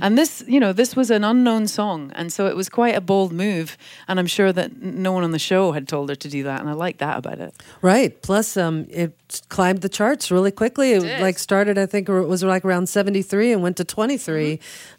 And 0.00 0.16
this, 0.16 0.42
you 0.48 0.58
know, 0.58 0.72
this 0.72 0.96
was 0.96 1.10
an 1.10 1.24
unknown 1.24 1.66
song, 1.66 2.12
and 2.14 2.32
so 2.32 2.46
it 2.46 2.56
was 2.56 2.70
quite 2.70 2.94
a 2.96 3.02
bold 3.02 3.32
move. 3.34 3.76
And 4.08 4.18
I'm 4.18 4.26
sure 4.26 4.50
that 4.50 4.80
no 4.80 5.12
one 5.12 5.24
on 5.24 5.32
the 5.32 5.38
show 5.38 5.72
had 5.72 5.86
told 5.88 6.08
her 6.08 6.14
to 6.14 6.28
do 6.28 6.42
that, 6.44 6.62
and 6.62 6.70
I 6.70 6.72
like 6.72 6.96
that 6.98 7.18
about 7.18 7.38
it. 7.38 7.54
Right. 7.82 8.22
Plus, 8.22 8.56
um, 8.56 8.86
it 8.88 9.12
climbed 9.48 9.80
the 9.80 9.88
charts 9.88 10.30
really 10.30 10.50
quickly. 10.50 10.92
It, 10.92 11.00
did. 11.00 11.20
like 11.20 11.38
started, 11.38 11.78
I 11.78 11.86
think, 11.86 12.08
it 12.08 12.12
was 12.12 12.42
like 12.42 12.64
around 12.64 12.88
seventy 12.88 13.22
three 13.22 13.52
and 13.52 13.62
went 13.62 13.76
to 13.78 13.84
twenty 13.84 14.16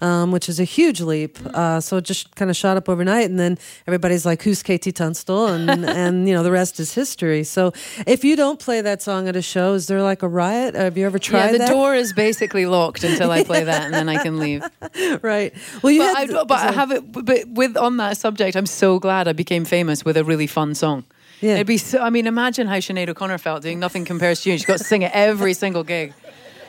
um, 0.02 0.32
which 0.32 0.50
is 0.50 0.60
a 0.60 0.63
huge 0.63 1.02
leap. 1.02 1.38
Uh, 1.54 1.80
so 1.80 1.98
it 1.98 2.04
just 2.04 2.36
kind 2.36 2.50
of 2.52 2.58
shot 2.58 2.78
up 2.78 2.90
overnight, 2.90 3.30
and 3.30 3.40
then 3.40 3.58
everybody's 3.88 4.26
like, 4.26 4.42
"Who's 4.44 4.63
KT 4.63 4.94
Tunstall?" 4.96 5.48
and 5.48 5.86
and 5.86 6.28
you 6.28 6.34
know 6.34 6.44
the 6.44 6.52
rest 6.52 6.80
is 6.80 6.94
history. 6.94 7.44
So 7.44 7.72
if 8.06 8.24
you 8.24 8.36
don't 8.36 8.60
play 8.60 8.82
that 8.82 9.02
song 9.02 9.28
at 9.28 9.36
a 9.36 9.42
show, 9.42 9.74
is 9.74 9.88
there 9.88 10.02
like 10.04 10.24
a 10.24 10.28
riot? 10.28 10.76
Have 10.76 10.98
you 10.98 11.06
ever 11.06 11.20
tried 11.20 11.48
yeah, 11.48 11.52
the 11.54 11.58
that? 11.60 11.70
door 11.70 11.96
is 11.96 12.13
basically 12.13 12.66
locked 12.66 13.04
until 13.04 13.32
I 13.32 13.44
play 13.44 13.63
that, 13.63 13.84
and 13.84 13.94
then 13.94 14.10
I 14.10 14.22
can 14.22 14.38
leave. 14.46 14.63
right. 15.22 15.54
Well, 15.82 15.92
you 15.92 16.02
But, 16.02 16.16
had, 16.18 16.32
I, 16.32 16.44
but 16.44 16.60
I 16.60 16.72
have 16.72 16.92
it. 16.92 17.12
But 17.12 17.48
with 17.50 17.78
on 17.78 17.98
that 17.98 18.18
subject, 18.18 18.56
I'm 18.56 18.66
so 18.66 19.00
glad 19.00 19.28
I 19.28 19.34
became 19.34 19.66
famous 19.66 20.04
with 20.06 20.18
a 20.18 20.24
really 20.24 20.48
fun 20.48 20.76
song. 20.76 21.04
Yeah. 21.41 21.56
It'd 21.56 21.67
be 21.67 21.78
so. 21.78 22.00
I 22.00 22.10
mean, 22.10 22.28
imagine 22.28 22.67
how 22.67 22.78
Sinead 22.78 23.10
O'Connor 23.10 23.38
felt 23.38 23.63
doing 23.63 23.80
"Nothing 23.80 24.06
Compares 24.06 24.41
to 24.41 24.50
You." 24.52 24.58
She's 24.58 24.65
got 24.65 24.80
to 24.80 24.84
sing 24.84 25.04
it 25.04 25.12
every 25.13 25.54
single 25.63 25.84
gig. 25.84 26.13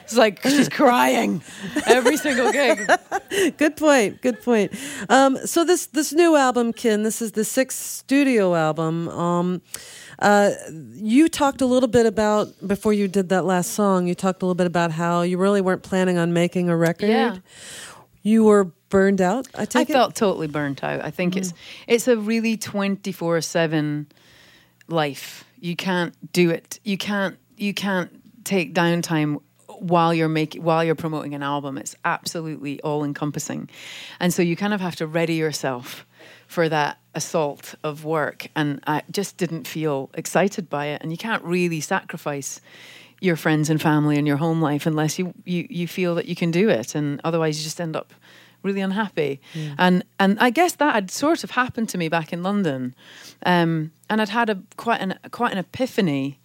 It's 0.05 0.17
like 0.17 0.43
she's 0.43 0.71
crying 0.71 1.43
every 1.87 2.17
single 2.17 2.51
gig. 2.51 2.91
Good 3.59 3.77
point. 3.77 4.23
Good 4.23 4.43
point. 4.43 4.73
Um, 5.11 5.37
so 5.47 5.65
this 5.65 5.85
this 5.87 6.15
new 6.15 6.35
album, 6.35 6.73
Kin, 6.73 7.03
this 7.03 7.21
is 7.21 7.33
the 7.33 7.45
sixth 7.45 7.79
studio 7.79 8.55
album. 8.55 9.09
Um, 9.11 9.63
uh, 10.19 10.51
you 10.95 11.29
talked 11.29 11.61
a 11.61 11.67
little 11.67 11.89
bit 11.91 12.07
about 12.07 12.49
before 12.67 12.93
you 12.95 13.07
did 13.07 13.29
that 13.29 13.45
last 13.45 13.73
song. 13.73 14.07
You 14.07 14.15
talked 14.15 14.41
a 14.43 14.47
little 14.47 14.55
bit 14.55 14.67
about 14.67 14.93
how 14.93 15.21
you 15.23 15.37
really 15.37 15.61
weren't 15.61 15.83
planning 15.83 16.17
on 16.17 16.33
making 16.33 16.71
a 16.71 16.77
record. 16.77 17.11
Yeah. 17.11 17.37
You 18.23 18.45
were 18.45 18.65
burned 18.89 19.21
out. 19.21 19.47
I 19.55 19.63
I 19.63 19.65
take 19.67 19.91
it. 19.91 19.93
felt 19.93 20.15
totally 20.15 20.47
burnt 20.49 20.83
out. 20.83 21.05
I 21.05 21.11
think 21.11 21.37
it's 21.37 21.53
it's 21.87 22.09
a 22.09 22.17
really 22.17 22.57
twenty 22.57 23.13
four 23.13 23.41
seven 23.43 24.07
life. 24.89 25.45
You 25.61 25.77
can't 25.77 26.15
do 26.33 26.51
it. 26.51 26.81
You 26.85 26.99
can't 26.99 27.39
you 27.57 27.75
can't 27.75 28.11
take 28.45 28.75
downtime 28.75 29.41
while 29.81 30.13
you're 30.13 30.29
making 30.29 30.63
while 30.63 30.83
you're 30.83 30.95
promoting 30.95 31.35
an 31.35 31.43
album. 31.43 31.79
It's 31.79 31.95
absolutely 32.05 32.81
all 32.83 33.05
encompassing, 33.05 33.69
and 34.21 34.33
so 34.33 34.43
you 34.43 34.57
kind 34.57 34.75
of 34.75 34.81
have 34.81 34.97
to 34.97 35.07
ready 35.07 35.35
yourself 35.35 36.07
for 36.47 36.69
that 36.69 36.99
assault 37.15 37.75
of 37.85 38.05
work. 38.05 38.49
And 38.57 38.83
I 38.87 39.03
just 39.11 39.37
didn't 39.37 39.67
feel 39.67 40.11
excited 40.15 40.69
by 40.69 40.87
it. 40.87 41.03
And 41.03 41.11
you 41.13 41.19
can't 41.19 41.45
really 41.45 41.81
sacrifice 41.81 42.61
your 43.21 43.37
friends 43.37 43.69
and 43.69 43.83
family 43.83 44.17
and 44.17 44.27
your 44.27 44.37
home 44.37 44.63
life 44.63 44.87
unless 44.87 45.19
you 45.19 45.35
you, 45.45 45.67
you 45.69 45.87
feel 45.87 46.15
that 46.15 46.27
you 46.27 46.35
can 46.35 46.51
do 46.51 46.69
it, 46.69 46.95
and 46.95 47.21
otherwise 47.25 47.59
you 47.59 47.65
just 47.65 47.81
end 47.81 47.97
up 47.97 48.13
really 48.63 48.81
unhappy. 48.81 49.41
And 49.79 50.05
and 50.19 50.39
I 50.41 50.51
guess 50.51 50.77
that 50.77 50.95
had 50.95 51.11
sort 51.11 51.45
of 51.45 51.51
happened 51.51 51.89
to 51.91 51.99
me 51.99 52.09
back 52.09 52.33
in 52.33 52.43
London, 52.43 52.95
um, 53.47 53.93
and 54.09 54.21
I'd 54.21 54.29
had 54.29 54.51
a 54.51 54.63
quite 54.77 55.01
an 55.01 55.19
quite 55.31 55.53
an 55.53 55.59
epiphany 55.59 56.39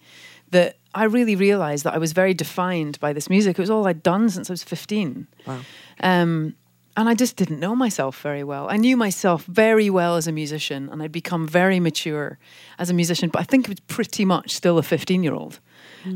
that 0.50 0.76
I 0.94 1.04
really 1.04 1.36
realised 1.36 1.84
that 1.84 1.94
I 1.94 1.98
was 1.98 2.12
very 2.12 2.34
defined 2.34 2.98
by 3.00 3.12
this 3.12 3.28
music. 3.28 3.58
It 3.58 3.62
was 3.62 3.70
all 3.70 3.86
I'd 3.86 4.02
done 4.02 4.30
since 4.30 4.50
I 4.50 4.52
was 4.52 4.62
fifteen. 4.62 5.26
Wow. 5.46 5.60
Um, 6.00 6.54
and 6.96 7.08
I 7.08 7.14
just 7.14 7.36
didn't 7.36 7.58
know 7.58 7.74
myself 7.74 8.22
very 8.22 8.44
well. 8.44 8.68
I 8.70 8.76
knew 8.76 8.96
myself 8.96 9.44
very 9.46 9.90
well 9.90 10.16
as 10.16 10.28
a 10.28 10.32
musician, 10.32 10.88
and 10.90 11.02
I'd 11.02 11.10
become 11.10 11.48
very 11.48 11.80
mature 11.80 12.38
as 12.78 12.90
a 12.90 12.94
musician. 12.94 13.30
But 13.30 13.40
I 13.40 13.44
think 13.44 13.64
it 13.64 13.70
was 13.70 13.80
pretty 13.80 14.24
much 14.24 14.54
still 14.54 14.78
a 14.78 14.82
fifteen-year-old 14.82 15.58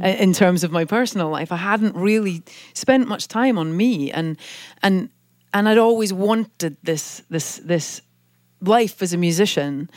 in 0.03 0.33
terms 0.35 0.65
of 0.65 0.71
my 0.71 0.85
personal 0.85 1.31
life. 1.31 1.51
I 1.51 1.57
hadn't 1.57 1.97
really 1.97 2.43
spent 2.75 3.09
much 3.09 3.27
time 3.27 3.59
on 3.59 3.77
me, 3.77 4.13
and 4.13 4.37
and 4.83 5.09
and 5.53 5.69
I'd 5.69 5.79
always 5.79 6.13
wanted 6.13 6.77
this 6.83 7.23
this 7.29 7.61
this 7.65 8.03
life 8.61 9.03
as 9.03 9.13
a 9.13 9.17
musician. 9.17 9.91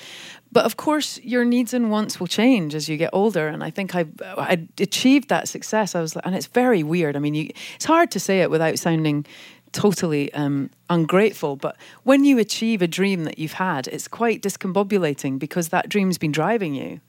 But 0.52 0.66
of 0.66 0.76
course, 0.76 1.20
your 1.24 1.46
needs 1.46 1.74
and 1.74 1.90
wants 1.90 2.20
will 2.20 2.28
change 2.28 2.76
as 2.76 2.90
you 2.90 2.98
get 2.98 3.10
older, 3.14 3.48
and 3.48 3.64
I 3.64 3.70
think 3.70 3.96
I 3.96 4.06
I 4.20 4.68
achieved 4.80 5.30
that 5.30 5.48
success. 5.48 5.96
I 5.96 6.02
was, 6.02 6.16
like, 6.16 6.26
and 6.26 6.36
it's 6.36 6.48
very 6.48 6.84
weird. 6.84 7.16
I 7.16 7.20
mean, 7.20 7.34
you, 7.34 7.50
it's 7.76 7.86
hard 7.86 8.12
to 8.12 8.20
say 8.20 8.42
it 8.42 8.50
without 8.50 8.78
sounding 8.78 9.26
totally 9.72 10.34
um, 10.34 10.70
ungrateful. 10.90 11.56
But 11.56 11.78
when 12.04 12.26
you 12.26 12.38
achieve 12.38 12.82
a 12.82 12.88
dream 12.88 13.24
that 13.24 13.40
you've 13.40 13.54
had, 13.54 13.88
it's 13.88 14.10
quite 14.10 14.42
discombobulating 14.42 15.40
because 15.40 15.70
that 15.70 15.88
dream's 15.88 16.18
been 16.18 16.34
driving 16.34 16.76
you, 16.76 17.00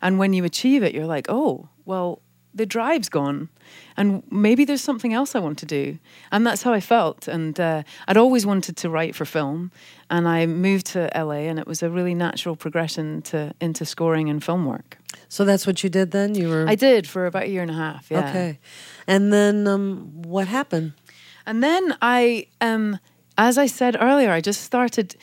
and 0.00 0.18
when 0.18 0.32
you 0.32 0.44
achieve 0.44 0.84
it, 0.84 0.94
you're 0.94 1.06
like, 1.06 1.26
oh, 1.28 1.68
well, 1.84 2.22
the 2.54 2.66
drive's 2.66 3.08
gone 3.08 3.48
and 3.96 4.22
maybe 4.30 4.64
there's 4.64 4.82
something 4.82 5.12
else 5.12 5.34
I 5.34 5.38
want 5.38 5.58
to 5.58 5.66
do. 5.66 5.98
And 6.30 6.46
that's 6.46 6.62
how 6.62 6.72
I 6.72 6.80
felt. 6.80 7.28
And 7.28 7.58
uh, 7.58 7.82
I'd 8.08 8.16
always 8.16 8.46
wanted 8.46 8.76
to 8.78 8.90
write 8.90 9.14
for 9.14 9.24
film. 9.24 9.70
And 10.10 10.28
I 10.28 10.46
moved 10.46 10.86
to 10.88 11.10
LA, 11.14 11.48
and 11.48 11.58
it 11.58 11.66
was 11.66 11.82
a 11.82 11.90
really 11.90 12.14
natural 12.14 12.56
progression 12.56 13.22
to 13.22 13.54
into 13.60 13.84
scoring 13.84 14.28
and 14.28 14.42
film 14.42 14.66
work. 14.66 14.98
So 15.28 15.44
that's 15.44 15.66
what 15.66 15.82
you 15.82 15.90
did 15.90 16.10
then. 16.10 16.34
You 16.34 16.48
were 16.48 16.66
I 16.68 16.74
did 16.74 17.08
for 17.08 17.26
about 17.26 17.44
a 17.44 17.48
year 17.48 17.62
and 17.62 17.70
a 17.70 17.74
half. 17.74 18.10
Yeah. 18.10 18.28
okay. 18.28 18.58
And 19.06 19.32
then 19.32 19.66
um, 19.66 20.22
what 20.22 20.48
happened? 20.48 20.92
And 21.46 21.62
then 21.62 21.96
I, 22.00 22.46
um, 22.60 22.98
as 23.38 23.56
I 23.56 23.66
said 23.66 23.96
earlier, 23.98 24.30
I 24.30 24.40
just 24.40 24.62
started. 24.62 25.16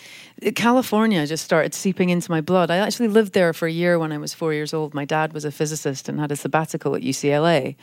California 0.56 1.28
just 1.28 1.44
started 1.44 1.74
seeping 1.74 2.10
into 2.10 2.32
my 2.32 2.42
blood. 2.42 2.72
I 2.72 2.78
actually 2.78 3.10
lived 3.10 3.34
there 3.34 3.54
for 3.54 3.68
a 3.68 3.72
year 3.72 4.00
when 4.00 4.12
I 4.12 4.18
was 4.18 4.34
four 4.34 4.54
years 4.54 4.74
old. 4.74 4.94
My 4.94 5.06
dad 5.06 5.34
was 5.34 5.46
a 5.46 5.52
physicist 5.52 6.10
and 6.10 6.20
had 6.20 6.32
a 6.32 6.36
sabbatical 6.36 6.96
at 6.96 7.02
UCLA, 7.02 7.76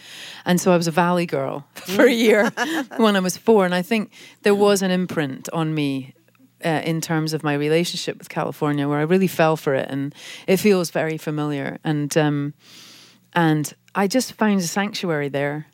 and 0.45 0.61
so 0.61 0.73
I 0.73 0.77
was 0.77 0.89
a 0.89 0.93
Valley 0.93 1.27
girl 1.27 1.67
for 1.75 2.07
a 2.07 2.13
year 2.13 2.51
when 2.97 3.15
I 3.17 3.21
was 3.21 3.37
four. 3.37 3.65
And 3.65 3.75
I 3.75 3.83
think 3.83 4.11
there 4.43 4.55
was 4.55 4.83
an 4.83 4.91
imprint 4.91 5.49
on 5.53 5.75
me 5.75 6.15
uh, 6.65 6.83
in 6.85 7.01
terms 7.01 7.33
of 7.33 7.45
my 7.45 7.55
relationship 7.55 8.19
with 8.19 8.29
California, 8.29 8.89
where 8.89 8.99
I 8.99 9.03
really 9.03 9.29
fell 9.29 9.57
for 9.57 9.75
it, 9.75 9.89
and 9.89 10.15
it 10.47 10.57
feels 10.57 10.91
very 10.91 11.19
familiar. 11.19 11.79
And 11.85 12.17
um, 12.17 12.55
and 13.33 13.73
I 13.95 14.09
just 14.09 14.33
found 14.33 14.61
a 14.61 14.63
sanctuary 14.63 15.29
there. 15.29 15.67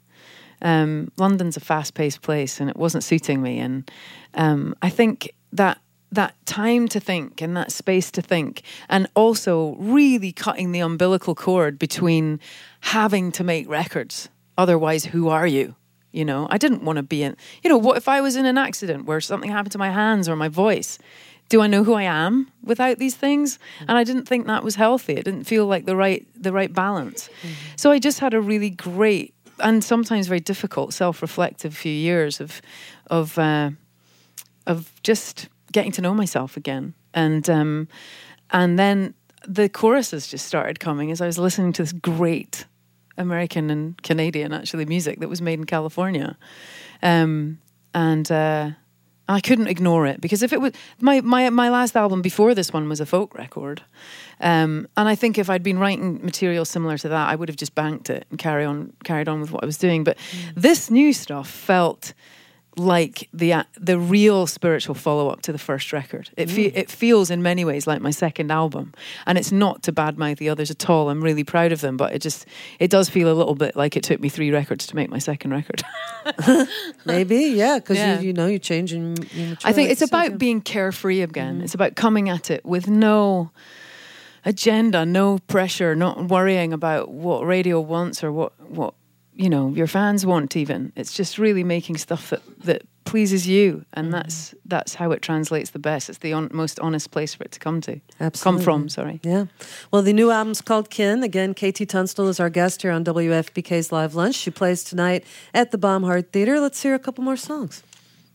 Um, 0.62 1.12
London's 1.18 1.56
a 1.56 1.60
fast-paced 1.60 2.22
place, 2.22 2.60
and 2.60 2.70
it 2.70 2.76
wasn't 2.76 3.04
suiting 3.04 3.42
me. 3.42 3.58
And 3.58 3.90
um, 4.34 4.74
I 4.80 4.88
think 4.88 5.34
that 5.52 5.78
that 6.12 6.34
time 6.44 6.88
to 6.88 7.00
think 7.00 7.40
and 7.40 7.56
that 7.56 7.72
space 7.72 8.10
to 8.12 8.22
think, 8.22 8.62
and 8.88 9.08
also 9.14 9.74
really 9.78 10.32
cutting 10.32 10.72
the 10.72 10.80
umbilical 10.80 11.34
cord 11.34 11.78
between 11.78 12.38
having 12.80 13.32
to 13.32 13.44
make 13.44 13.68
records. 13.68 14.28
Otherwise, 14.58 15.06
who 15.06 15.28
are 15.28 15.46
you? 15.46 15.74
You 16.12 16.26
know, 16.26 16.46
I 16.50 16.58
didn't 16.58 16.84
want 16.84 16.98
to 16.98 17.02
be 17.02 17.22
in. 17.22 17.36
You 17.62 17.70
know, 17.70 17.78
what 17.78 17.96
if 17.96 18.06
I 18.08 18.20
was 18.20 18.36
in 18.36 18.44
an 18.44 18.58
accident 18.58 19.06
where 19.06 19.20
something 19.20 19.50
happened 19.50 19.72
to 19.72 19.78
my 19.78 19.90
hands 19.90 20.28
or 20.28 20.36
my 20.36 20.48
voice? 20.48 20.98
Do 21.48 21.62
I 21.62 21.66
know 21.66 21.84
who 21.84 21.94
I 21.94 22.02
am 22.02 22.50
without 22.62 22.98
these 22.98 23.16
things? 23.16 23.58
And 23.80 23.96
I 23.96 24.04
didn't 24.04 24.26
think 24.26 24.46
that 24.46 24.62
was 24.62 24.74
healthy. 24.74 25.14
It 25.14 25.24
didn't 25.24 25.44
feel 25.44 25.66
like 25.66 25.86
the 25.86 25.96
right 25.96 26.26
the 26.40 26.52
right 26.52 26.72
balance. 26.72 27.30
So 27.76 27.90
I 27.90 27.98
just 27.98 28.20
had 28.20 28.34
a 28.34 28.40
really 28.40 28.70
great 28.70 29.34
and 29.58 29.84
sometimes 29.84 30.26
very 30.26 30.40
difficult 30.40 30.92
self-reflective 30.92 31.76
few 31.76 31.92
years 31.92 32.40
of 32.40 32.60
of 33.06 33.38
uh, 33.38 33.70
of 34.66 34.90
just 35.02 35.48
getting 35.72 35.92
to 35.92 36.02
know 36.02 36.14
myself 36.14 36.56
again. 36.56 36.94
And 37.14 37.48
um, 37.50 37.88
and 38.50 38.78
then 38.78 39.14
the 39.48 39.68
choruses 39.68 40.26
just 40.28 40.46
started 40.46 40.78
coming 40.80 41.10
as 41.10 41.20
I 41.20 41.26
was 41.26 41.38
listening 41.38 41.72
to 41.74 41.82
this 41.82 41.92
great 41.92 42.66
American 43.18 43.70
and 43.70 44.02
Canadian 44.02 44.52
actually 44.52 44.84
music 44.84 45.20
that 45.20 45.28
was 45.28 45.42
made 45.42 45.58
in 45.58 45.64
California. 45.66 46.36
Um, 47.02 47.58
and 47.94 48.30
uh, 48.30 48.70
I 49.32 49.40
couldn't 49.40 49.68
ignore 49.68 50.06
it 50.06 50.20
because 50.20 50.42
if 50.42 50.52
it 50.52 50.60
was 50.60 50.72
my, 51.00 51.20
my 51.20 51.50
my 51.50 51.70
last 51.70 51.96
album 51.96 52.22
before 52.22 52.54
this 52.54 52.72
one 52.72 52.88
was 52.88 53.00
a 53.00 53.06
folk 53.06 53.34
record, 53.34 53.82
um, 54.40 54.88
and 54.96 55.08
I 55.08 55.14
think 55.14 55.38
if 55.38 55.48
I'd 55.48 55.62
been 55.62 55.78
writing 55.78 56.24
material 56.24 56.64
similar 56.64 56.98
to 56.98 57.08
that, 57.08 57.28
I 57.28 57.34
would 57.34 57.48
have 57.48 57.56
just 57.56 57.74
banked 57.74 58.10
it 58.10 58.26
and 58.30 58.38
carry 58.38 58.64
on 58.64 58.92
carried 59.04 59.28
on 59.28 59.40
with 59.40 59.50
what 59.50 59.62
I 59.62 59.66
was 59.66 59.78
doing. 59.78 60.04
But 60.04 60.18
this 60.54 60.90
new 60.90 61.12
stuff 61.12 61.48
felt 61.48 62.12
like 62.76 63.28
the 63.34 63.50
a- 63.50 63.66
the 63.78 63.98
real 63.98 64.46
spiritual 64.46 64.94
follow 64.94 65.28
up 65.28 65.42
to 65.42 65.52
the 65.52 65.58
first 65.58 65.92
record. 65.92 66.30
It 66.36 66.48
fe- 66.50 66.70
mm. 66.70 66.76
it 66.76 66.90
feels 66.90 67.30
in 67.30 67.42
many 67.42 67.64
ways 67.64 67.86
like 67.86 68.00
my 68.00 68.10
second 68.10 68.50
album, 68.50 68.94
and 69.26 69.36
it's 69.36 69.52
not 69.52 69.82
to 69.84 69.92
badmouth 69.92 70.38
the 70.38 70.48
others 70.48 70.70
at 70.70 70.88
all. 70.88 71.10
I'm 71.10 71.22
really 71.22 71.44
proud 71.44 71.72
of 71.72 71.80
them, 71.82 71.96
but 71.96 72.14
it 72.14 72.20
just 72.22 72.46
it 72.78 72.90
does 72.90 73.08
feel 73.10 73.30
a 73.30 73.34
little 73.34 73.54
bit 73.54 73.76
like 73.76 73.96
it 73.96 74.02
took 74.02 74.20
me 74.20 74.28
three 74.28 74.50
records 74.50 74.86
to 74.86 74.96
make 74.96 75.10
my 75.10 75.18
second 75.18 75.50
record. 75.50 75.82
Maybe, 77.04 77.36
yeah, 77.54 77.78
because 77.78 77.98
Yeah. 77.98 78.20
you, 78.20 78.28
you 78.28 78.32
know 78.32 78.46
you're 78.46 78.58
changing. 78.58 79.16
you 79.32 79.56
I 79.64 79.72
think 79.72 79.90
it's 79.90 80.02
about 80.02 80.38
being 80.38 80.60
carefree 80.60 81.20
again. 81.20 81.60
Mm. 81.60 81.64
It's 81.64 81.74
about 81.74 81.94
coming 81.96 82.28
at 82.28 82.50
it 82.50 82.64
with 82.64 82.88
no 82.88 83.50
agenda, 84.44 85.04
no 85.04 85.38
pressure, 85.40 85.94
not 85.94 86.28
worrying 86.28 86.72
about 86.72 87.10
what 87.10 87.44
radio 87.46 87.80
wants 87.80 88.24
or 88.24 88.32
what 88.32 88.52
what 88.70 88.94
you 89.34 89.48
know 89.48 89.68
your 89.70 89.86
fans 89.86 90.24
want. 90.26 90.56
Even 90.56 90.92
it's 90.96 91.12
just 91.12 91.38
really 91.38 91.64
making 91.64 91.96
stuff 91.96 92.30
that 92.30 92.42
that 92.64 92.82
pleases 93.04 93.46
you, 93.46 93.84
and 93.92 94.06
mm-hmm. 94.06 94.12
that's 94.12 94.54
that's 94.64 94.94
how 94.94 95.10
it 95.12 95.22
translates 95.22 95.70
the 95.70 95.78
best. 95.78 96.08
It's 96.08 96.18
the 96.18 96.32
on, 96.32 96.50
most 96.52 96.78
honest 96.80 97.10
place 97.10 97.34
for 97.34 97.44
it 97.44 97.52
to 97.52 97.58
come 97.58 97.80
to, 97.82 98.00
come 98.40 98.58
from. 98.58 98.88
Sorry. 98.88 99.20
Yeah. 99.22 99.46
Well, 99.90 100.02
the 100.02 100.12
new 100.12 100.30
album's 100.30 100.60
called 100.60 100.90
Kin. 100.90 101.22
Again, 101.22 101.54
KT 101.54 101.88
Tunstall 101.88 102.28
is 102.28 102.40
our 102.40 102.50
guest 102.50 102.82
here 102.82 102.92
on 102.92 103.04
WFPK's 103.04 103.92
Live 103.92 104.14
Lunch. 104.14 104.34
She 104.34 104.50
plays 104.50 104.84
tonight 104.84 105.24
at 105.54 105.70
the 105.70 105.78
Bomhard 105.78 106.32
Theater. 106.32 106.60
Let's 106.60 106.82
hear 106.82 106.94
a 106.94 106.98
couple 106.98 107.24
more 107.24 107.36
songs. 107.36 107.82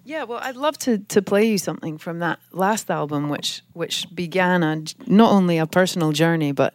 Yeah, 0.03 0.23
well, 0.23 0.39
I'd 0.41 0.55
love 0.55 0.77
to 0.79 0.99
to 0.99 1.21
play 1.21 1.49
you 1.49 1.57
something 1.57 1.97
from 1.97 2.19
that 2.19 2.39
last 2.51 2.89
album, 2.89 3.29
which 3.29 3.61
which 3.73 4.07
began 4.13 4.63
a 4.63 4.83
not 5.05 5.31
only 5.31 5.57
a 5.57 5.67
personal 5.67 6.11
journey, 6.13 6.53
but 6.53 6.73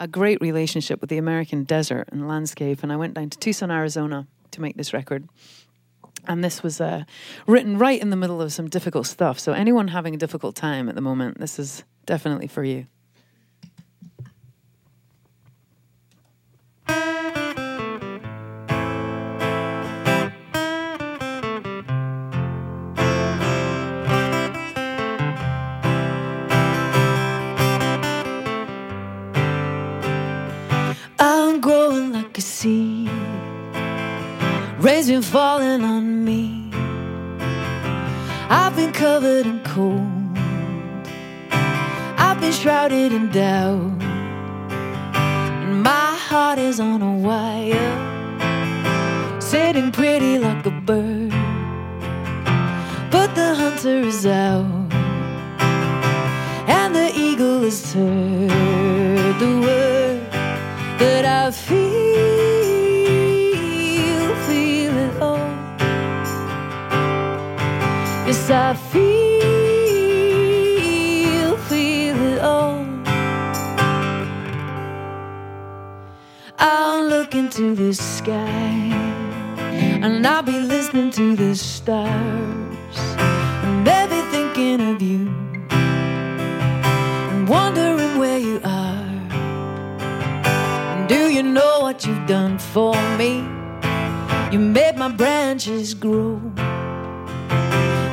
a 0.00 0.08
great 0.08 0.40
relationship 0.40 1.00
with 1.00 1.10
the 1.10 1.18
American 1.18 1.64
desert 1.64 2.08
and 2.10 2.26
landscape. 2.26 2.82
And 2.82 2.92
I 2.92 2.96
went 2.96 3.14
down 3.14 3.30
to 3.30 3.38
Tucson, 3.38 3.70
Arizona, 3.70 4.26
to 4.50 4.60
make 4.60 4.76
this 4.76 4.92
record. 4.92 5.28
And 6.26 6.42
this 6.42 6.62
was 6.62 6.80
uh, 6.80 7.04
written 7.46 7.78
right 7.78 8.00
in 8.00 8.10
the 8.10 8.16
middle 8.16 8.42
of 8.42 8.52
some 8.52 8.68
difficult 8.68 9.06
stuff. 9.06 9.38
So 9.38 9.52
anyone 9.52 9.88
having 9.88 10.14
a 10.14 10.18
difficult 10.18 10.56
time 10.56 10.88
at 10.88 10.94
the 10.94 11.00
moment, 11.00 11.38
this 11.38 11.58
is 11.58 11.84
definitely 12.06 12.46
for 12.46 12.64
you. 12.64 12.86
Like. 32.60 33.08
Rain's 34.78 35.08
been 35.08 35.22
falling 35.22 35.82
on 35.82 36.24
me. 36.26 36.70
I've 38.50 38.76
been 38.76 38.92
covered 38.92 39.46
in 39.46 39.60
cold. 39.60 40.36
I've 42.18 42.38
been 42.38 42.52
shrouded 42.52 43.12
in 43.12 43.30
doubt. 43.30 44.02
And 45.62 45.82
my 45.82 46.10
heart 46.28 46.58
is 46.58 46.80
on 46.80 47.00
a 47.00 47.14
wire. 47.28 47.92
Sitting 49.40 49.90
pretty 49.90 50.36
like 50.36 50.66
a 50.66 50.70
bird. 50.70 51.30
But 53.10 53.34
the 53.34 53.54
hunter 53.54 54.00
is 54.00 54.26
out. 54.26 54.92
And 56.68 56.94
the 56.94 57.10
eagle 57.16 57.64
is 57.64 57.94
heard 57.94 58.79
I 68.52 68.74
feel, 68.74 69.00
feel 71.68 72.16
it 72.32 72.40
all. 72.40 72.84
I'll 76.58 77.04
look 77.04 77.36
into 77.36 77.76
the 77.76 77.94
sky 77.94 78.90
and 80.02 80.26
I'll 80.26 80.42
be 80.42 80.58
listening 80.58 81.12
to 81.12 81.36
the 81.36 81.54
stars 81.54 82.98
and 83.62 83.84
maybe 83.84 84.20
thinking 84.32 84.80
of 84.94 85.00
you 85.00 85.28
and 87.30 87.48
wondering 87.48 88.18
where 88.18 88.38
you 88.38 88.60
are. 88.64 89.06
And 90.90 91.08
Do 91.08 91.30
you 91.30 91.44
know 91.44 91.78
what 91.82 92.04
you've 92.04 92.26
done 92.26 92.58
for 92.58 92.96
me? 93.16 93.46
You 94.50 94.58
made 94.58 94.96
my 94.96 95.08
branches 95.08 95.94
grow. 95.94 96.40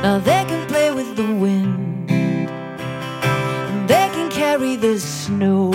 Now 0.07 0.19
they 0.19 0.45
can 0.45 0.65
play 0.67 0.89
with 0.89 1.17
the 1.17 1.29
wind. 1.43 2.09
And 2.09 3.89
they 3.89 4.07
can 4.15 4.29
carry 4.31 4.77
the 4.77 4.97
snow. 4.99 5.73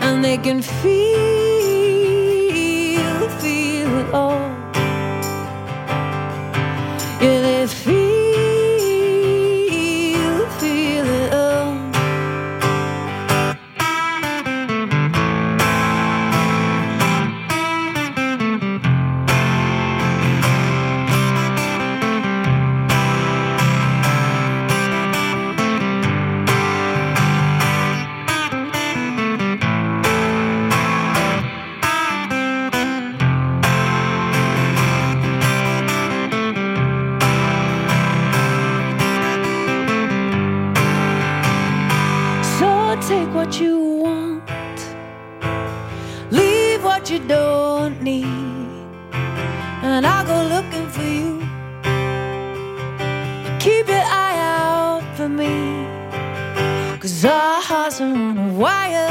And 0.00 0.24
they 0.24 0.38
can 0.38 0.62
feel, 0.62 1.33
what 43.34 43.60
you 43.60 43.80
want, 44.04 44.48
leave 46.30 46.84
what 46.84 47.10
you 47.10 47.18
don't 47.18 48.00
need, 48.00 48.24
and 49.82 50.06
I'll 50.06 50.24
go 50.24 50.38
looking 50.54 50.88
for 50.88 51.02
you. 51.02 51.40
Keep 53.58 53.88
your 53.88 54.06
eye 54.26 54.38
out 54.38 55.02
for 55.16 55.28
me, 55.28 55.84
cause 57.00 57.24
our 57.24 57.60
hearts 57.60 58.00
are 58.00 58.04
on 58.04 58.38
a 58.38 58.52
wire, 58.52 59.10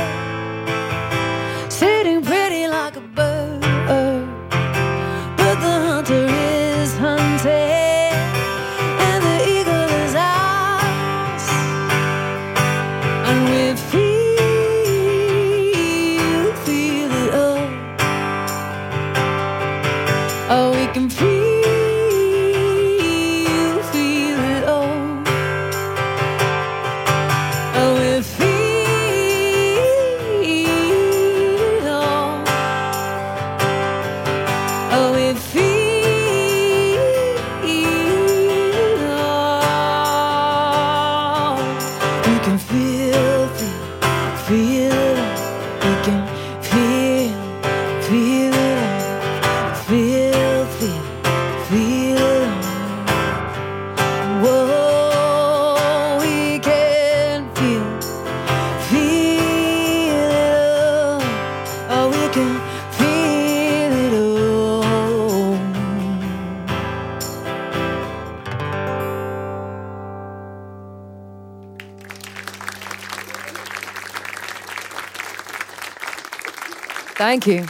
Thank 77.16 77.48
you. 77.48 77.66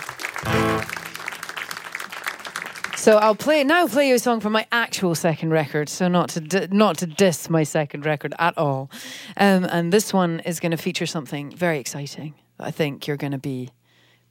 So 3.03 3.17
I'll 3.17 3.36
play 3.36 3.65
now. 3.65 3.86
Play 3.88 4.08
you 4.08 4.15
a 4.15 4.19
song 4.19 4.39
from 4.39 4.53
my 4.53 4.65
actual 4.71 5.13
second 5.13 5.49
record. 5.49 5.89
So 5.89 6.08
not 6.08 6.29
to 6.29 6.39
di- 6.39 6.67
not 6.71 6.99
to 6.99 7.06
diss 7.06 7.49
my 7.49 7.63
second 7.63 8.06
record 8.06 8.34
at 8.39 8.58
all. 8.58 8.89
Um, 9.36 9.65
and 9.65 9.91
this 9.91 10.13
one 10.13 10.39
is 10.39 10.62
going 10.62 10.71
to 10.71 10.77
feature 10.77 11.06
something 11.06 11.51
very 11.51 11.79
exciting 11.79 12.36
that 12.58 12.67
I 12.67 12.71
think 12.71 13.06
you're 13.06 13.17
going 13.17 13.34
to 13.34 13.38
be 13.38 13.71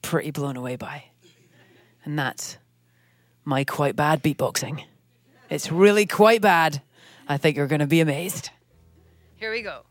pretty 0.01 0.31
blown 0.31 0.57
away 0.57 0.75
by, 0.75 1.03
and 2.03 2.17
that's 2.17 2.57
my 3.45 3.63
quite 3.63 3.95
bad 3.95 4.23
beatboxing. 4.23 4.83
It's 5.51 5.71
really 5.71 6.07
quite 6.07 6.41
bad. 6.41 6.81
I 7.27 7.37
think 7.37 7.55
you're 7.55 7.67
going 7.67 7.79
to 7.81 7.85
be 7.87 8.01
amazed. 8.01 8.49
Here 9.35 9.51
we 9.51 9.61
go. 9.61 9.83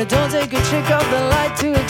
It 0.00 0.08
don't 0.08 0.30
take 0.30 0.52
a 0.52 0.62
trick 0.62 0.90
of 0.90 1.10
the 1.10 1.20
light 1.28 1.54
to 1.56 1.89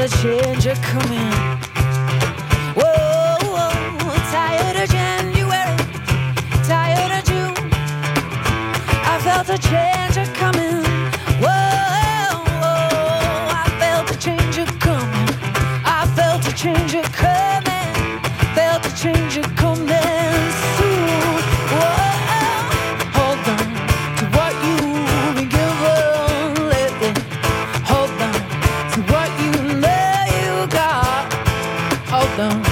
a 0.00 0.08
change 0.08 0.66
a 0.66 0.74
coming. 0.82 1.29
Hold 32.40 32.69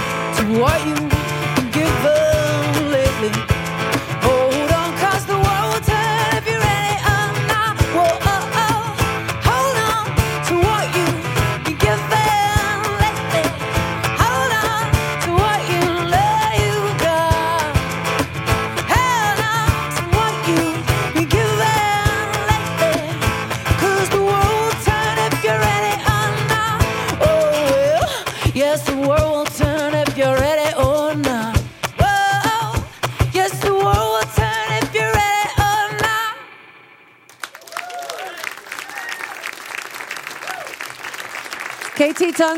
On 42.48 42.56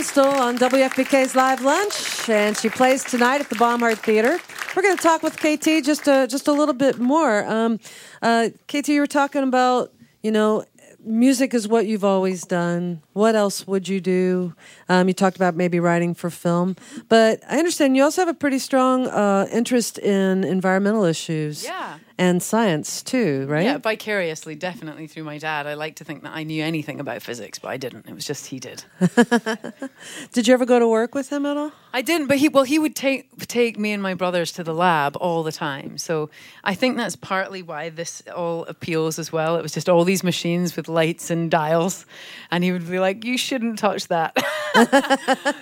WFPK's 0.56 1.34
Live 1.34 1.62
Lunch, 1.62 2.28
and 2.28 2.56
she 2.56 2.68
plays 2.68 3.02
tonight 3.02 3.40
at 3.40 3.48
the 3.48 3.56
Bomhard 3.56 3.98
Theater. 3.98 4.38
We're 4.76 4.82
going 4.82 4.96
to 4.96 5.02
talk 5.02 5.20
with 5.24 5.36
KT 5.36 5.84
just 5.84 6.06
a, 6.06 6.28
just 6.28 6.46
a 6.46 6.52
little 6.52 6.74
bit 6.74 7.00
more. 7.00 7.44
Um, 7.44 7.80
uh, 8.22 8.50
KT, 8.68 8.90
you 8.90 9.00
were 9.00 9.08
talking 9.08 9.42
about, 9.42 9.92
you 10.22 10.30
know, 10.30 10.64
music 11.04 11.54
is 11.54 11.66
what 11.66 11.88
you've 11.88 12.04
always 12.04 12.44
done. 12.44 13.02
What 13.14 13.34
else 13.34 13.66
would 13.66 13.88
you 13.88 14.00
do? 14.00 14.54
Um, 14.88 15.08
you 15.08 15.14
talked 15.14 15.34
about 15.34 15.56
maybe 15.56 15.80
writing 15.80 16.14
for 16.14 16.30
film, 16.30 16.76
but 17.08 17.42
I 17.48 17.58
understand 17.58 17.96
you 17.96 18.04
also 18.04 18.22
have 18.22 18.28
a 18.28 18.34
pretty 18.34 18.60
strong 18.60 19.08
uh, 19.08 19.48
interest 19.50 19.98
in 19.98 20.44
environmental 20.44 21.02
issues. 21.02 21.64
Yeah. 21.64 21.98
And 22.20 22.42
science 22.42 23.02
too, 23.02 23.46
right? 23.48 23.64
Yeah, 23.64 23.78
vicariously, 23.78 24.54
definitely 24.54 25.06
through 25.06 25.24
my 25.24 25.38
dad. 25.38 25.66
I 25.66 25.72
like 25.72 25.96
to 25.96 26.04
think 26.04 26.22
that 26.24 26.32
I 26.34 26.42
knew 26.42 26.62
anything 26.62 27.00
about 27.00 27.22
physics, 27.22 27.58
but 27.58 27.68
I 27.68 27.78
didn't. 27.78 28.06
It 28.06 28.14
was 28.14 28.26
just 28.26 28.48
he 28.48 28.60
did. 28.60 28.84
Did 30.32 30.46
you 30.46 30.52
ever 30.52 30.66
go 30.66 30.78
to 30.78 30.86
work 30.86 31.14
with 31.14 31.32
him 31.32 31.46
at 31.46 31.56
all? 31.56 31.72
I 31.94 32.02
didn't, 32.02 32.26
but 32.26 32.36
he 32.36 32.48
well 32.48 32.64
he 32.64 32.78
would 32.78 32.94
take 32.94 33.48
take 33.48 33.78
me 33.78 33.92
and 33.92 34.02
my 34.02 34.12
brothers 34.12 34.52
to 34.52 34.62
the 34.62 34.74
lab 34.74 35.16
all 35.16 35.42
the 35.42 35.50
time. 35.50 35.96
So 35.96 36.28
I 36.62 36.74
think 36.74 36.98
that's 36.98 37.16
partly 37.16 37.62
why 37.62 37.88
this 37.88 38.22
all 38.36 38.66
appeals 38.66 39.18
as 39.18 39.32
well. 39.32 39.56
It 39.56 39.62
was 39.62 39.72
just 39.72 39.88
all 39.88 40.04
these 40.04 40.22
machines 40.22 40.76
with 40.76 40.88
lights 40.88 41.30
and 41.30 41.50
dials, 41.50 42.04
and 42.50 42.62
he 42.62 42.70
would 42.70 42.86
be 42.86 43.00
like, 43.00 43.24
"You 43.24 43.38
shouldn't 43.38 43.78
touch 43.78 44.08
that, 44.08 44.36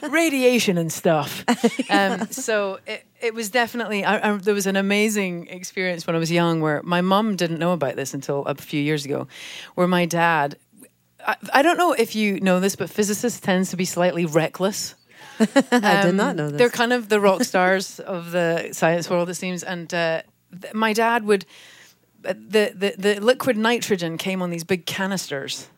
radiation 0.10 0.76
and 0.76 0.92
stuff." 0.92 1.44
Um, 1.90 2.26
so 2.30 2.80
it 2.86 3.04
it 3.20 3.34
was 3.34 3.50
definitely 3.50 4.04
I, 4.04 4.30
I, 4.32 4.36
there 4.36 4.54
was 4.54 4.66
an 4.66 4.76
amazing 4.76 5.48
experience 5.48 6.06
when 6.06 6.16
I 6.16 6.18
was 6.18 6.30
young 6.30 6.60
where 6.60 6.82
my 6.82 7.00
mum 7.00 7.36
didn't 7.36 7.58
know 7.58 7.72
about 7.72 7.96
this 7.96 8.14
until 8.14 8.44
a 8.44 8.54
few 8.54 8.80
years 8.80 9.04
ago, 9.04 9.26
where 9.74 9.86
my 9.88 10.06
dad. 10.06 10.56
I, 11.26 11.36
I 11.52 11.62
don't 11.62 11.76
know 11.76 11.92
if 11.92 12.14
you 12.14 12.38
know 12.40 12.60
this, 12.60 12.76
but 12.76 12.88
physicists 12.90 13.40
tends 13.40 13.70
to 13.70 13.76
be 13.76 13.84
slightly 13.84 14.24
reckless. 14.24 14.94
I 15.40 15.44
did 16.02 16.10
Um, 16.10 16.16
not 16.16 16.36
know 16.36 16.48
this. 16.48 16.58
They're 16.58 16.70
kind 16.70 16.92
of 16.92 17.08
the 17.08 17.20
rock 17.20 17.42
stars 17.44 17.98
of 18.00 18.30
the 18.30 18.70
science 18.72 19.10
world, 19.10 19.28
it 19.28 19.34
seems. 19.34 19.62
And 19.64 19.92
uh, 19.92 20.22
th- 20.62 20.74
my 20.74 20.92
dad 20.92 21.24
would 21.24 21.44
uh, 22.24 22.32
the, 22.34 22.72
the 22.74 22.94
the 22.98 23.20
liquid 23.20 23.56
nitrogen 23.56 24.16
came 24.18 24.42
on 24.42 24.50
these 24.50 24.64
big 24.64 24.86
canisters, 24.86 25.68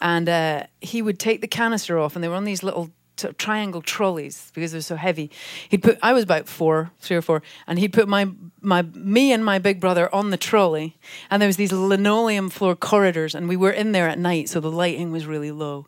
and 0.00 0.28
uh, 0.28 0.64
he 0.80 1.02
would 1.02 1.18
take 1.18 1.40
the 1.40 1.48
canister 1.48 1.98
off, 1.98 2.14
and 2.14 2.22
they 2.22 2.28
were 2.28 2.36
on 2.36 2.44
these 2.44 2.62
little 2.62 2.90
of 3.22 3.36
triangle 3.36 3.82
trolleys 3.82 4.50
because 4.54 4.72
they're 4.72 4.80
so 4.80 4.96
heavy. 4.96 5.30
He'd 5.68 5.82
put 5.82 5.98
I 6.02 6.12
was 6.12 6.24
about 6.24 6.48
four, 6.48 6.90
three 6.98 7.16
or 7.16 7.22
four, 7.22 7.42
and 7.66 7.78
he'd 7.78 7.92
put 7.92 8.08
my 8.08 8.28
my 8.60 8.82
me 8.82 9.32
and 9.32 9.44
my 9.44 9.58
big 9.58 9.80
brother 9.80 10.12
on 10.14 10.30
the 10.30 10.36
trolley, 10.36 10.96
and 11.30 11.40
there 11.40 11.46
was 11.48 11.56
these 11.56 11.72
linoleum 11.72 12.50
floor 12.50 12.74
corridors, 12.74 13.34
and 13.34 13.48
we 13.48 13.56
were 13.56 13.70
in 13.70 13.92
there 13.92 14.08
at 14.08 14.18
night, 14.18 14.48
so 14.48 14.60
the 14.60 14.70
lighting 14.70 15.12
was 15.12 15.26
really 15.26 15.50
low, 15.50 15.86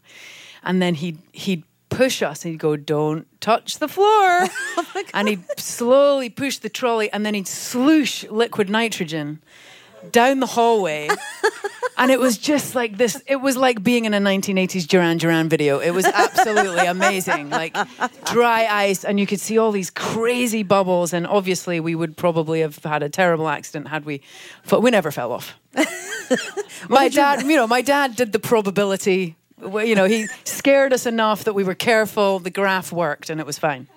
and 0.63 0.81
then 0.81 0.95
he'd 0.95 1.19
he'd 1.33 1.65
push 1.89 2.21
us 2.23 2.45
and 2.45 2.53
he'd 2.53 2.59
go 2.59 2.77
don't 2.77 3.27
touch 3.41 3.79
the 3.79 3.89
floor. 3.89 4.47
Oh 4.79 5.03
and 5.15 5.29
he'd 5.29 5.45
slowly 5.59 6.29
push 6.29 6.59
the 6.59 6.69
trolley 6.69 7.11
and 7.11 7.25
then 7.25 7.35
he'd 7.35 7.49
sloosh 7.49 8.25
liquid 8.25 8.69
nitrogen 8.69 9.43
down 10.13 10.41
the 10.41 10.47
hallway 10.47 11.09
and 11.99 12.11
it 12.11 12.21
was 12.21 12.39
just 12.39 12.75
like 12.75 12.97
this 12.97 13.23
it 13.27 13.37
was 13.37 13.57
like 13.57 13.83
being 13.83 14.05
in 14.05 14.15
a 14.15 14.19
1980s 14.21 14.87
Duran 14.87 15.19
Duran 15.19 15.49
video. 15.49 15.79
It 15.79 15.91
was 15.91 16.05
absolutely 16.05 16.87
amazing 16.87 17.51
like 17.51 17.77
dry 18.25 18.67
ice 18.67 19.05
and 19.05 19.19
you 19.19 19.27
could 19.27 19.41
see 19.41 19.59
all 19.59 19.73
these 19.73 19.91
crazy 19.91 20.63
bubbles 20.63 21.13
and 21.13 21.27
obviously 21.27 21.81
we 21.81 21.95
would 21.95 22.17
probably 22.17 22.61
have 22.61 22.83
had 22.85 23.03
a 23.03 23.09
terrible 23.09 23.49
accident 23.49 23.89
had 23.89 24.05
we 24.05 24.21
but 24.69 24.83
we 24.83 24.91
never 24.91 25.11
fell 25.11 25.33
off. 25.33 25.55
My 26.89 27.09
dad 27.09 27.43
you 27.43 27.57
know 27.57 27.67
my 27.67 27.83
dad 27.83 28.17
did 28.17 28.33
the 28.33 28.39
probability 28.39 29.37
you 29.61 29.95
know 29.95 30.05
he 30.05 30.27
scared 30.45 30.93
us 30.93 31.07
enough 31.07 31.45
that 31.45 31.55
we 31.55 31.65
were 31.65 31.75
careful 31.75 32.39
the 32.39 32.51
graph 32.51 32.93
worked 32.93 33.31
and 33.31 33.41
it 33.41 33.47
was 33.47 33.59
fine 33.59 33.89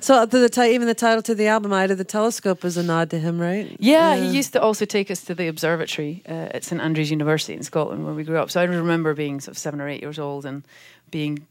So 0.00 0.26
the, 0.26 0.38
the 0.38 0.48
ti- 0.48 0.74
even 0.74 0.86
the 0.86 0.94
title 0.94 1.22
to 1.22 1.34
the 1.34 1.46
album, 1.46 1.72
"Eye 1.72 1.86
to 1.86 1.94
the 1.94 2.04
Telescope," 2.04 2.64
is 2.64 2.76
a 2.76 2.82
nod 2.82 3.10
to 3.10 3.18
him, 3.18 3.40
right? 3.40 3.76
Yeah, 3.78 4.16
he 4.16 4.28
used 4.28 4.52
to 4.52 4.60
also 4.60 4.84
take 4.84 5.10
us 5.10 5.22
to 5.22 5.34
the 5.34 5.48
observatory 5.48 6.22
uh, 6.28 6.54
at 6.54 6.64
St 6.64 6.80
Andrews 6.80 7.10
University 7.10 7.54
in 7.54 7.62
Scotland, 7.62 8.04
where 8.04 8.14
we 8.14 8.24
grew 8.24 8.38
up. 8.38 8.50
So 8.50 8.60
I 8.60 8.64
remember 8.64 9.14
being 9.14 9.40
sort 9.40 9.56
of 9.56 9.58
seven 9.58 9.80
or 9.80 9.88
eight 9.88 10.02
years 10.02 10.18
old 10.18 10.44
and 10.44 10.64
being 11.10 11.46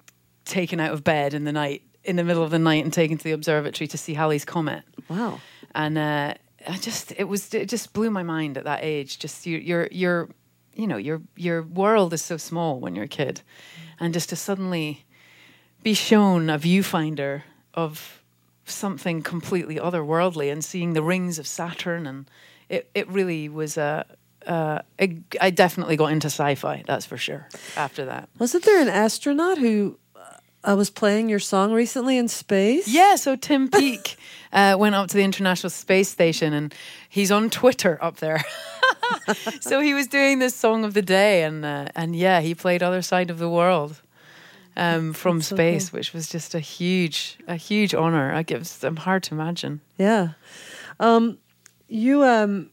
taken 0.46 0.80
out 0.80 0.94
of 0.94 1.04
bed 1.04 1.34
in 1.34 1.46
the 1.46 1.52
night, 1.52 1.82
in 2.04 2.16
the 2.16 2.24
middle 2.24 2.44
of 2.44 2.52
the 2.52 2.60
night, 2.60 2.84
and 2.84 2.94
taken 2.94 3.18
to 3.18 3.24
the 3.24 3.32
observatory 3.32 3.88
to 3.88 3.98
see 3.98 4.14
Halley's 4.14 4.46
comet. 4.46 4.84
Wow. 5.10 5.40
And 5.74 5.98
uh, 5.98 6.34
I 6.68 6.78
just, 6.78 7.14
it 7.18 7.28
was, 7.28 7.54
it 7.54 7.70
just 7.70 7.94
blew 7.94 8.12
my 8.12 8.24
mind 8.24 8.58
at 8.58 8.66
that 8.66 8.80
age. 8.84 9.20
Just 9.20 9.46
you, 9.46 9.58
your, 9.58 9.88
your, 9.92 10.30
you 10.76 10.88
know, 10.88 10.98
your 10.98 11.22
your 11.36 11.62
world 11.62 12.14
is 12.14 12.22
so 12.22 12.38
small 12.38 12.80
when 12.80 12.96
you're 12.96 13.06
a 13.06 13.08
kid, 13.08 13.42
and 14.00 14.14
just 14.14 14.30
to 14.30 14.36
suddenly 14.36 15.06
be 15.84 15.94
shown 15.94 16.50
a 16.50 16.58
viewfinder 16.58 17.44
of 17.74 18.24
something 18.66 19.22
completely 19.22 19.76
otherworldly 19.76 20.52
and 20.52 20.64
seeing 20.64 20.94
the 20.94 21.04
rings 21.04 21.40
of 21.40 21.48
Saturn 21.48 22.08
and 22.08 22.30
it, 22.70 22.90
it 22.94 23.08
really 23.10 23.50
was 23.50 23.78
a 23.78 24.06
uh, 24.46 24.80
I, 25.00 25.20
I 25.40 25.50
definitely 25.52 25.96
got 25.96 26.12
into 26.12 26.28
sci-fi 26.28 26.84
that's 26.86 27.06
for 27.06 27.18
sure 27.18 27.48
after 27.78 28.06
that. 28.06 28.30
Wasn't 28.40 28.64
there 28.64 28.82
an 28.82 28.90
astronaut 28.90 29.58
who 29.58 29.98
uh, 30.16 30.76
was 30.76 30.90
playing 30.90 31.30
your 31.30 31.40
song 31.40 31.74
recently 31.74 32.18
in 32.18 32.28
space? 32.28 32.88
yeah 32.88 33.16
so 33.16 33.36
Tim 33.36 33.70
Peake 33.70 34.18
uh, 34.54 34.76
went 34.78 34.96
up 34.96 35.10
to 35.10 35.18
the 35.18 35.24
International 35.24 35.70
Space 35.70 36.10
Station 36.10 36.54
and 36.54 36.74
he's 37.10 37.32
on 37.32 37.50
Twitter 37.50 37.98
up 38.02 38.18
there. 38.18 38.44
So 39.62 39.80
he 39.80 39.94
was 39.94 40.08
doing 40.08 40.40
this 40.40 40.56
song 40.56 40.84
of 40.84 40.94
the 40.94 41.02
day 41.02 41.44
and 41.44 41.64
uh, 41.64 41.88
and 41.96 42.16
yeah 42.16 42.42
he 42.42 42.54
played 42.56 42.84
other 42.84 43.02
side 43.02 43.30
of 43.30 43.38
the 43.40 43.50
world 43.50 44.02
um, 44.76 45.14
from 45.14 45.42
so 45.42 45.56
space 45.56 45.90
cool. 45.90 46.00
which 46.00 46.14
was 46.14 46.28
just 46.28 46.56
a 46.56 46.60
huge 46.60 47.38
a 47.48 47.56
huge 47.56 47.94
honor 47.94 48.34
I 48.34 48.44
give 48.44 48.68
I'm 48.84 48.98
hard 48.98 49.24
to 49.24 49.34
imagine 49.36 49.82
Yeah. 49.98 50.30
Um, 51.00 51.38
you 51.88 52.24
um, 52.24 52.70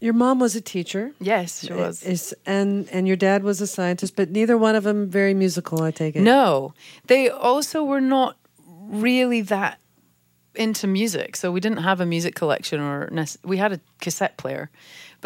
your 0.00 0.12
mom 0.14 0.38
was 0.40 0.56
a 0.56 0.60
teacher. 0.60 1.12
yes 1.20 1.64
she 1.66 1.72
was 1.72 2.02
Is 2.02 2.34
and 2.44 2.88
and 2.90 3.06
your 3.06 3.16
dad 3.16 3.42
was 3.42 3.60
a 3.60 3.66
scientist, 3.66 4.16
but 4.16 4.30
neither 4.30 4.56
one 4.58 4.74
of 4.74 4.84
them 4.84 5.08
very 5.08 5.34
musical. 5.34 5.82
I 5.82 5.90
take 5.90 6.16
it. 6.16 6.22
No, 6.22 6.74
they 7.06 7.28
also 7.28 7.82
were 7.84 8.00
not 8.00 8.36
really 8.66 9.40
that 9.42 9.78
into 10.54 10.86
music. 10.86 11.36
So 11.36 11.52
we 11.52 11.60
didn't 11.60 11.82
have 11.82 12.00
a 12.00 12.06
music 12.06 12.34
collection 12.34 12.80
or 12.80 13.10
we 13.44 13.58
had 13.58 13.72
a 13.72 13.80
cassette 14.00 14.36
player. 14.36 14.70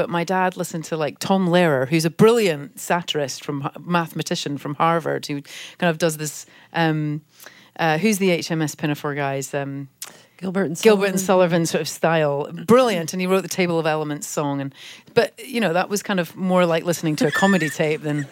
But 0.01 0.09
my 0.09 0.25
dad 0.25 0.57
listened 0.57 0.85
to 0.85 0.97
like 0.97 1.19
Tom 1.19 1.47
Lehrer, 1.47 1.87
who's 1.87 2.07
a 2.07 2.11
brilliant 2.11 2.81
satirist 2.81 3.45
from 3.45 3.69
mathematician 3.79 4.57
from 4.57 4.77
Harvard, 4.77 5.27
who 5.27 5.43
kind 5.77 5.91
of 5.91 5.99
does 5.99 6.17
this. 6.17 6.47
Um, 6.73 7.21
uh, 7.79 7.99
who's 7.99 8.17
the 8.17 8.31
HMS 8.31 8.79
Pinafore 8.79 9.15
guys? 9.15 9.53
Um, 9.53 9.91
Gilbert 10.41 10.65
and 10.65 10.81
Gilbert 10.81 11.07
and 11.07 11.21
Sullivan. 11.21 11.51
Sullivan 11.61 11.67
sort 11.67 11.83
of 11.83 11.89
style, 11.89 12.51
brilliant, 12.51 13.13
and 13.13 13.21
he 13.21 13.27
wrote 13.27 13.43
the 13.43 13.49
Table 13.49 13.79
of 13.79 13.87
Elements 13.87 14.27
song, 14.27 14.63
and 14.63 14.75
but 15.13 15.35
you 15.47 15.61
know 15.61 15.75
that 15.75 15.91
was 15.91 16.03
kind 16.03 16.19
of 16.19 16.35
more 16.35 16.65
like 16.65 16.85
listening 16.85 17.15
to 17.17 17.27
a 17.27 17.31
comedy 17.31 17.69
tape 17.71 18.01
than 18.01 18.27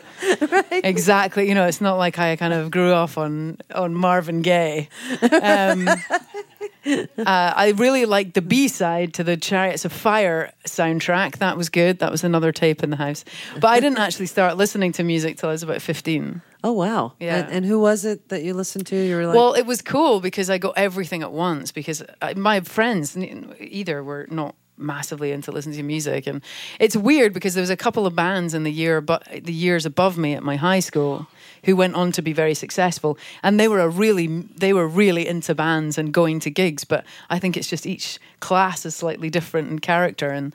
exactly. 0.70 1.48
You 1.48 1.54
know, 1.54 1.66
it's 1.66 1.82
not 1.82 1.96
like 1.96 2.18
I 2.18 2.36
kind 2.36 2.54
of 2.54 2.70
grew 2.70 2.92
off 2.92 3.18
on 3.18 3.58
on 3.74 3.94
Marvin 3.94 4.40
Gaye. 4.40 4.88
Um, 5.20 5.86
uh, 6.86 7.04
I 7.26 7.74
really 7.76 8.06
liked 8.06 8.32
the 8.32 8.42
B 8.42 8.68
side 8.68 9.12
to 9.14 9.24
the 9.24 9.36
Chariots 9.36 9.84
of 9.84 9.92
Fire 9.92 10.52
soundtrack. 10.64 11.38
That 11.38 11.58
was 11.58 11.68
good. 11.68 11.98
That 11.98 12.10
was 12.10 12.24
another 12.24 12.52
tape 12.52 12.82
in 12.82 12.88
the 12.88 12.96
house, 12.96 13.22
but 13.60 13.68
I 13.68 13.80
didn't 13.80 13.98
actually 13.98 14.26
start 14.26 14.56
listening 14.56 14.92
to 14.92 15.04
music 15.04 15.36
till 15.36 15.50
I 15.50 15.52
was 15.52 15.62
about 15.62 15.82
fifteen. 15.82 16.40
Oh 16.64 16.72
wow! 16.72 17.12
Yeah. 17.20 17.36
And, 17.36 17.52
and 17.52 17.66
who 17.66 17.78
was 17.78 18.04
it 18.04 18.28
that 18.30 18.42
you 18.42 18.52
listened 18.52 18.86
to? 18.88 18.96
You 18.96 19.16
were 19.16 19.26
like, 19.26 19.36
Well, 19.36 19.54
it 19.54 19.66
was 19.66 19.80
cool 19.80 20.20
because 20.20 20.50
I 20.50 20.59
got 20.59 20.76
everything 20.76 21.22
at 21.22 21.32
once. 21.32 21.70
Because 21.70 22.02
I, 22.20 22.34
my 22.34 22.61
friends 22.61 23.16
either 23.16 24.02
were 24.02 24.26
not 24.30 24.56
massively 24.76 25.32
into 25.32 25.52
listening 25.52 25.76
to 25.76 25.82
music, 25.82 26.26
and 26.26 26.42
it's 26.80 26.96
weird 26.96 27.32
because 27.32 27.54
there 27.54 27.62
was 27.62 27.70
a 27.70 27.76
couple 27.76 28.06
of 28.06 28.14
bands 28.16 28.54
in 28.54 28.64
the 28.64 28.72
year, 28.72 29.00
but 29.00 29.24
the 29.42 29.52
years 29.52 29.86
above 29.86 30.16
me 30.18 30.34
at 30.34 30.42
my 30.42 30.56
high 30.56 30.80
school, 30.80 31.26
who 31.64 31.76
went 31.76 31.94
on 31.94 32.12
to 32.12 32.22
be 32.22 32.32
very 32.32 32.54
successful, 32.54 33.18
and 33.42 33.59
they 33.59 33.68
were 33.68 33.80
a 33.80 33.88
really 33.88 34.26
they 34.26 34.72
were 34.72 34.88
really 34.88 35.28
into 35.28 35.54
bands 35.54 35.96
and 35.96 36.12
going 36.12 36.40
to 36.40 36.50
gigs. 36.50 36.84
But 36.84 37.04
I 37.30 37.38
think 37.38 37.56
it's 37.56 37.68
just 37.68 37.86
each 37.86 38.18
class 38.40 38.84
is 38.84 38.96
slightly 38.96 39.30
different 39.30 39.70
in 39.70 39.78
character 39.78 40.30
and. 40.30 40.52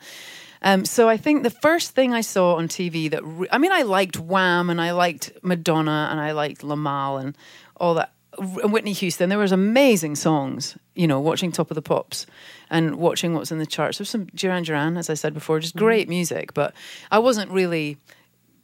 Um, 0.64 0.86
so 0.86 1.10
I 1.10 1.18
think 1.18 1.42
the 1.42 1.50
first 1.50 1.90
thing 1.90 2.14
I 2.14 2.22
saw 2.22 2.56
on 2.56 2.68
TV 2.68 3.10
that 3.10 3.22
re- 3.22 3.48
I 3.52 3.58
mean 3.58 3.70
I 3.70 3.82
liked 3.82 4.18
Wham 4.18 4.70
and 4.70 4.80
I 4.80 4.92
liked 4.92 5.30
Madonna 5.42 6.08
and 6.10 6.18
I 6.18 6.32
liked 6.32 6.62
Lamal 6.62 7.20
and 7.20 7.36
all 7.76 7.94
that 7.94 8.12
and 8.38 8.72
Whitney 8.72 8.94
Houston. 8.94 9.28
There 9.28 9.38
was 9.38 9.52
amazing 9.52 10.16
songs. 10.16 10.76
You 10.94 11.06
know, 11.06 11.20
watching 11.20 11.52
Top 11.52 11.70
of 11.70 11.74
the 11.74 11.82
Pops 11.82 12.26
and 12.70 12.96
watching 12.96 13.34
what's 13.34 13.52
in 13.52 13.58
the 13.58 13.66
charts. 13.66 13.98
There's 13.98 14.08
some 14.08 14.26
Duran 14.26 14.62
Duran, 14.62 14.96
as 14.96 15.10
I 15.10 15.14
said 15.14 15.34
before, 15.34 15.60
just 15.60 15.76
great 15.76 16.08
music. 16.08 16.54
But 16.54 16.72
I 17.10 17.18
wasn't 17.18 17.50
really. 17.50 17.98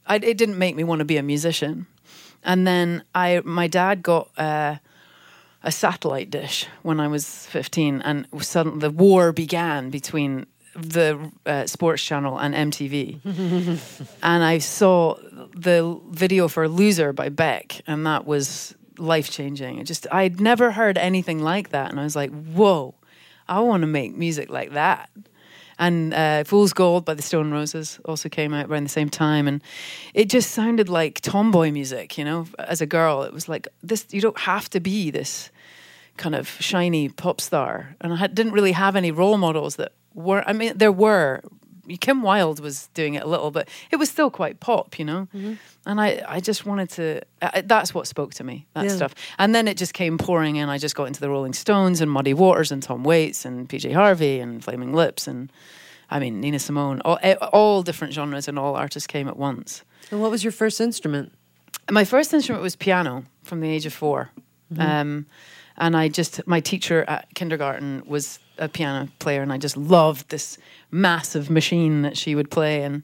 I, 0.07 0.15
it 0.15 0.37
didn't 0.37 0.57
make 0.57 0.75
me 0.75 0.83
want 0.83 0.99
to 0.99 1.05
be 1.05 1.17
a 1.17 1.23
musician. 1.23 1.85
And 2.43 2.65
then 2.65 3.03
I, 3.13 3.41
my 3.45 3.67
dad 3.67 4.01
got. 4.01 4.29
Uh, 4.37 4.77
a 5.63 5.71
satellite 5.71 6.31
dish 6.31 6.65
when 6.81 6.99
I 6.99 7.07
was 7.07 7.45
15, 7.45 8.01
and 8.01 8.25
suddenly 8.39 8.79
the 8.79 8.89
war 8.89 9.31
began 9.31 9.91
between 9.91 10.47
the 10.75 11.31
uh, 11.45 11.65
sports 11.67 12.03
channel 12.03 12.37
and 12.37 12.53
MTV. 12.71 13.19
and 14.23 14.43
I 14.43 14.57
saw 14.59 15.15
the 15.55 15.99
video 16.09 16.47
for 16.47 16.67
Loser 16.67 17.13
by 17.13 17.29
Beck, 17.29 17.81
and 17.87 18.05
that 18.05 18.25
was 18.25 18.75
life 18.97 19.29
changing. 19.29 19.79
It 19.79 19.85
just, 19.85 20.07
I'd 20.11 20.39
never 20.39 20.71
heard 20.71 20.97
anything 20.97 21.39
like 21.39 21.69
that. 21.69 21.91
And 21.91 21.99
I 21.99 22.03
was 22.03 22.15
like, 22.15 22.31
whoa, 22.31 22.95
I 23.47 23.59
want 23.61 23.81
to 23.81 23.87
make 23.87 24.15
music 24.15 24.49
like 24.49 24.71
that. 24.71 25.09
And 25.79 26.13
uh, 26.13 26.43
Fool's 26.43 26.73
Gold 26.73 27.05
by 27.05 27.15
the 27.15 27.23
Stone 27.23 27.51
Roses 27.51 27.99
also 28.05 28.29
came 28.29 28.53
out 28.53 28.69
around 28.69 28.83
the 28.83 28.89
same 28.89 29.09
time, 29.09 29.47
and 29.47 29.63
it 30.13 30.29
just 30.29 30.51
sounded 30.51 30.89
like 30.89 31.21
tomboy 31.21 31.71
music. 31.71 32.19
You 32.19 32.23
know, 32.23 32.45
as 32.59 32.81
a 32.81 32.85
girl, 32.85 33.23
it 33.23 33.33
was 33.33 33.49
like 33.49 33.67
this. 33.81 34.05
You 34.11 34.21
don't 34.21 34.37
have 34.37 34.69
to 34.71 34.79
be 34.79 35.09
this 35.09 35.49
kind 36.17 36.35
of 36.35 36.47
shiny 36.61 37.09
pop 37.09 37.41
star, 37.41 37.95
and 37.99 38.13
I 38.13 38.27
didn't 38.27 38.51
really 38.51 38.73
have 38.73 38.95
any 38.95 39.09
role 39.09 39.39
models 39.39 39.77
that 39.77 39.93
were. 40.13 40.43
I 40.47 40.53
mean, 40.53 40.77
there 40.77 40.91
were. 40.91 41.41
Kim 41.99 42.21
Wilde 42.21 42.59
was 42.61 42.87
doing 42.93 43.15
it 43.15 43.23
a 43.23 43.27
little, 43.27 43.51
but 43.51 43.67
it 43.89 43.95
was 43.97 44.09
still 44.09 44.29
quite 44.29 44.59
pop, 44.61 44.97
you 44.99 45.03
know. 45.03 45.27
And 45.85 45.99
I, 45.99 46.23
I 46.27 46.39
just 46.39 46.65
wanted 46.65 46.89
to. 46.91 47.21
I, 47.41 47.61
that's 47.61 47.93
what 47.93 48.07
spoke 48.07 48.33
to 48.35 48.43
me. 48.43 48.65
That 48.75 48.85
Yeah. 48.85 48.95
stuff. 48.95 49.13
And 49.39 49.53
then 49.53 49.67
it 49.67 49.75
just 49.77 49.93
came 49.93 50.17
pouring 50.17 50.55
in. 50.57 50.69
I 50.69 50.77
just 50.77 50.95
got 50.95 51.05
into 51.05 51.19
the 51.19 51.29
Rolling 51.29 51.53
Stones 51.53 51.99
and 51.99 52.09
Muddy 52.09 52.33
Waters 52.33 52.71
and 52.71 52.81
Tom 52.83 53.03
Waits 53.03 53.43
and 53.45 53.67
PJ 53.67 53.93
Harvey 53.93 54.39
and 54.39 54.63
Flaming 54.63 54.93
Lips 54.93 55.27
and, 55.27 55.51
I 56.09 56.19
mean, 56.19 56.39
Nina 56.39 56.59
Simone. 56.59 57.01
All, 57.03 57.17
all 57.51 57.83
different 57.83 58.13
genres 58.13 58.47
and 58.47 58.57
all 58.59 58.75
artists 58.75 59.07
came 59.07 59.27
at 59.27 59.35
once. 59.37 59.83
and 60.11 60.21
what 60.21 60.31
was 60.31 60.43
your 60.45 60.53
first 60.53 60.79
instrument? 60.79 61.33
My 61.89 62.05
first 62.05 62.33
instrument 62.33 62.61
was 62.63 62.75
piano 62.77 63.23
from 63.43 63.59
the 63.59 63.67
age 63.69 63.85
of 63.87 63.93
4 63.93 64.29
Um, 64.77 65.25
and 65.81 65.97
I 65.97 66.07
just, 66.07 66.45
my 66.47 66.59
teacher 66.59 67.03
at 67.07 67.27
kindergarten 67.33 68.03
was 68.05 68.39
a 68.59 68.69
piano 68.69 69.09
player, 69.17 69.41
and 69.41 69.51
I 69.51 69.57
just 69.57 69.75
loved 69.75 70.29
this 70.29 70.59
massive 70.91 71.49
machine 71.49 72.03
that 72.03 72.15
she 72.15 72.35
would 72.35 72.51
play 72.51 72.83
and 72.83 73.01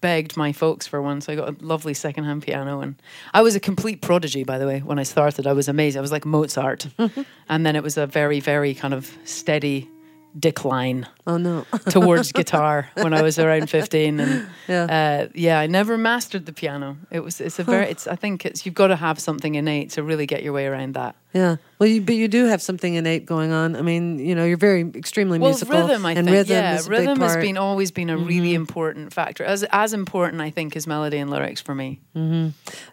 begged 0.00 0.36
my 0.36 0.52
folks 0.52 0.86
for 0.86 1.02
one. 1.02 1.20
So 1.20 1.32
I 1.32 1.36
got 1.36 1.48
a 1.48 1.56
lovely 1.64 1.94
secondhand 1.94 2.44
piano. 2.44 2.80
And 2.80 2.94
I 3.34 3.42
was 3.42 3.56
a 3.56 3.60
complete 3.60 4.02
prodigy, 4.02 4.44
by 4.44 4.56
the 4.56 4.66
way, 4.66 4.78
when 4.80 5.00
I 5.00 5.02
started. 5.02 5.48
I 5.48 5.52
was 5.52 5.66
amazing. 5.66 5.98
I 5.98 6.02
was 6.02 6.12
like 6.12 6.24
Mozart. 6.24 6.86
and 7.48 7.66
then 7.66 7.74
it 7.74 7.82
was 7.82 7.96
a 7.96 8.06
very, 8.06 8.38
very 8.38 8.72
kind 8.72 8.94
of 8.94 9.10
steady 9.24 9.90
decline 10.38 11.06
Oh 11.26 11.38
no. 11.38 11.64
towards 11.88 12.30
guitar 12.32 12.88
when 12.94 13.14
I 13.14 13.22
was 13.22 13.38
around 13.38 13.70
15 13.70 14.20
and 14.20 14.46
Yeah. 14.68 14.84
uh, 14.84 15.28
yeah 15.34 15.58
I 15.58 15.66
never 15.66 15.96
mastered 15.96 16.44
the 16.46 16.52
piano 16.52 16.96
it 17.10 17.20
was 17.20 17.40
it's 17.40 17.58
a 17.58 17.64
very 17.64 17.86
it's 17.86 18.06
I 18.06 18.16
think 18.16 18.44
it's 18.44 18.66
you've 18.66 18.74
got 18.74 18.88
to 18.88 18.96
have 18.96 19.18
something 19.18 19.54
innate 19.54 19.90
to 19.92 20.02
really 20.02 20.26
get 20.26 20.42
your 20.42 20.52
way 20.52 20.66
around 20.66 20.94
that 20.94 21.16
Yeah. 21.32 21.56
Well, 21.78 21.88
you, 21.88 22.00
but 22.02 22.14
you 22.14 22.28
do 22.28 22.46
have 22.46 22.62
something 22.62 22.94
innate 22.94 23.26
going 23.26 23.52
on. 23.52 23.76
I 23.76 23.82
mean, 23.82 24.18
you 24.18 24.34
know, 24.34 24.44
you're 24.46 24.56
very 24.56 24.80
extremely 24.94 25.38
well 25.38 25.50
musical. 25.50 25.78
rhythm 25.80 26.06
I 26.06 26.12
and 26.12 26.26
think 26.26 26.36
rhythm 26.36 26.56
yeah 26.56 26.80
rhythm 26.88 27.20
has. 27.20 27.32
Mm-hmm. 27.32 27.40
been 27.40 27.56
always 27.58 27.90
been 27.90 28.10
a 28.10 28.16
really 28.16 28.54
important 28.54 29.12
factor 29.12 29.44
as 29.44 29.64
as 29.72 29.92
important 29.92 30.42
I 30.42 30.50
think 30.50 30.76
as 30.76 30.86
melody 30.86 31.18
and 31.18 31.30
lyrics 31.30 31.60
for 31.62 31.74
me 31.74 32.00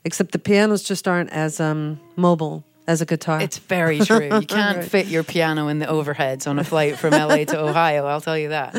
Except 0.05 0.31
the 0.31 0.39
pianos 0.39 0.83
just 0.83 1.07
aren't 1.07 1.29
as 1.31 1.59
um, 1.59 1.99
mobile 2.15 2.63
as 2.87 3.01
a 3.01 3.05
guitar. 3.05 3.41
it's 3.41 3.57
very 3.57 3.99
true 3.99 4.29
you 4.39 4.47
can't 4.47 4.83
fit 4.83 5.07
your 5.07 5.23
piano 5.23 5.67
in 5.67 5.79
the 5.79 5.85
overheads 5.85 6.47
on 6.47 6.59
a 6.59 6.63
flight 6.63 6.97
from 6.97 7.11
LA 7.11 7.45
to 7.45 7.59
Ohio 7.59 8.05
I'll 8.05 8.21
tell 8.21 8.37
you 8.37 8.49
that 8.49 8.75